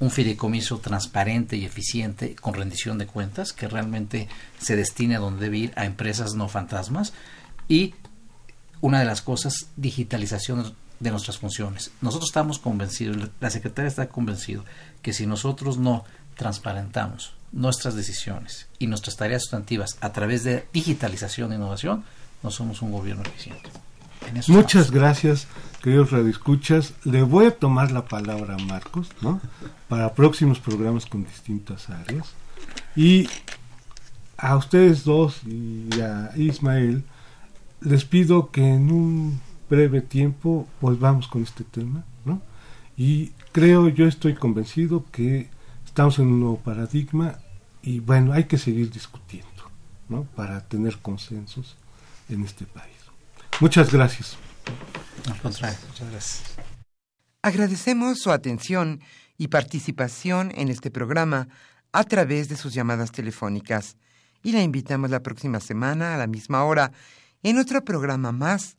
[0.00, 4.28] un fideicomiso transparente y eficiente con rendición de cuentas que realmente
[4.60, 7.14] se destine a donde debe ir a empresas no fantasmas.
[7.68, 7.94] Y
[8.82, 11.90] una de las cosas, digitalización de nuestras funciones.
[12.00, 14.64] Nosotros estamos convencidos, la secretaria está convencido
[15.02, 16.04] que si nosotros no
[16.36, 22.04] transparentamos nuestras decisiones y nuestras tareas sustantivas a través de digitalización e innovación,
[22.42, 23.68] no somos un gobierno eficiente.
[24.46, 24.90] Muchas estamos.
[24.92, 25.46] gracias,
[25.82, 26.94] queridos radioescuchas.
[27.04, 29.40] Le voy a tomar la palabra a Marcos, ¿no?
[29.88, 32.32] Para próximos programas con distintas áreas.
[32.94, 33.28] Y
[34.36, 37.04] a ustedes dos y a Ismael
[37.80, 39.40] les pido que en un
[39.72, 42.40] breve tiempo volvamos con este tema, ¿no?
[42.96, 45.48] Y creo, yo estoy convencido que
[45.92, 47.38] Estamos en un nuevo paradigma
[47.82, 49.70] y bueno, hay que seguir discutiendo,
[50.08, 50.24] ¿no?
[50.24, 51.76] Para tener consensos
[52.30, 52.96] en este país.
[53.60, 54.38] Muchas gracias.
[55.44, 56.42] muchas gracias.
[57.42, 59.02] Agradecemos su atención
[59.36, 61.48] y participación en este programa
[61.92, 63.98] a través de sus llamadas telefónicas
[64.42, 66.90] y la invitamos la próxima semana a la misma hora
[67.42, 68.78] en otro programa más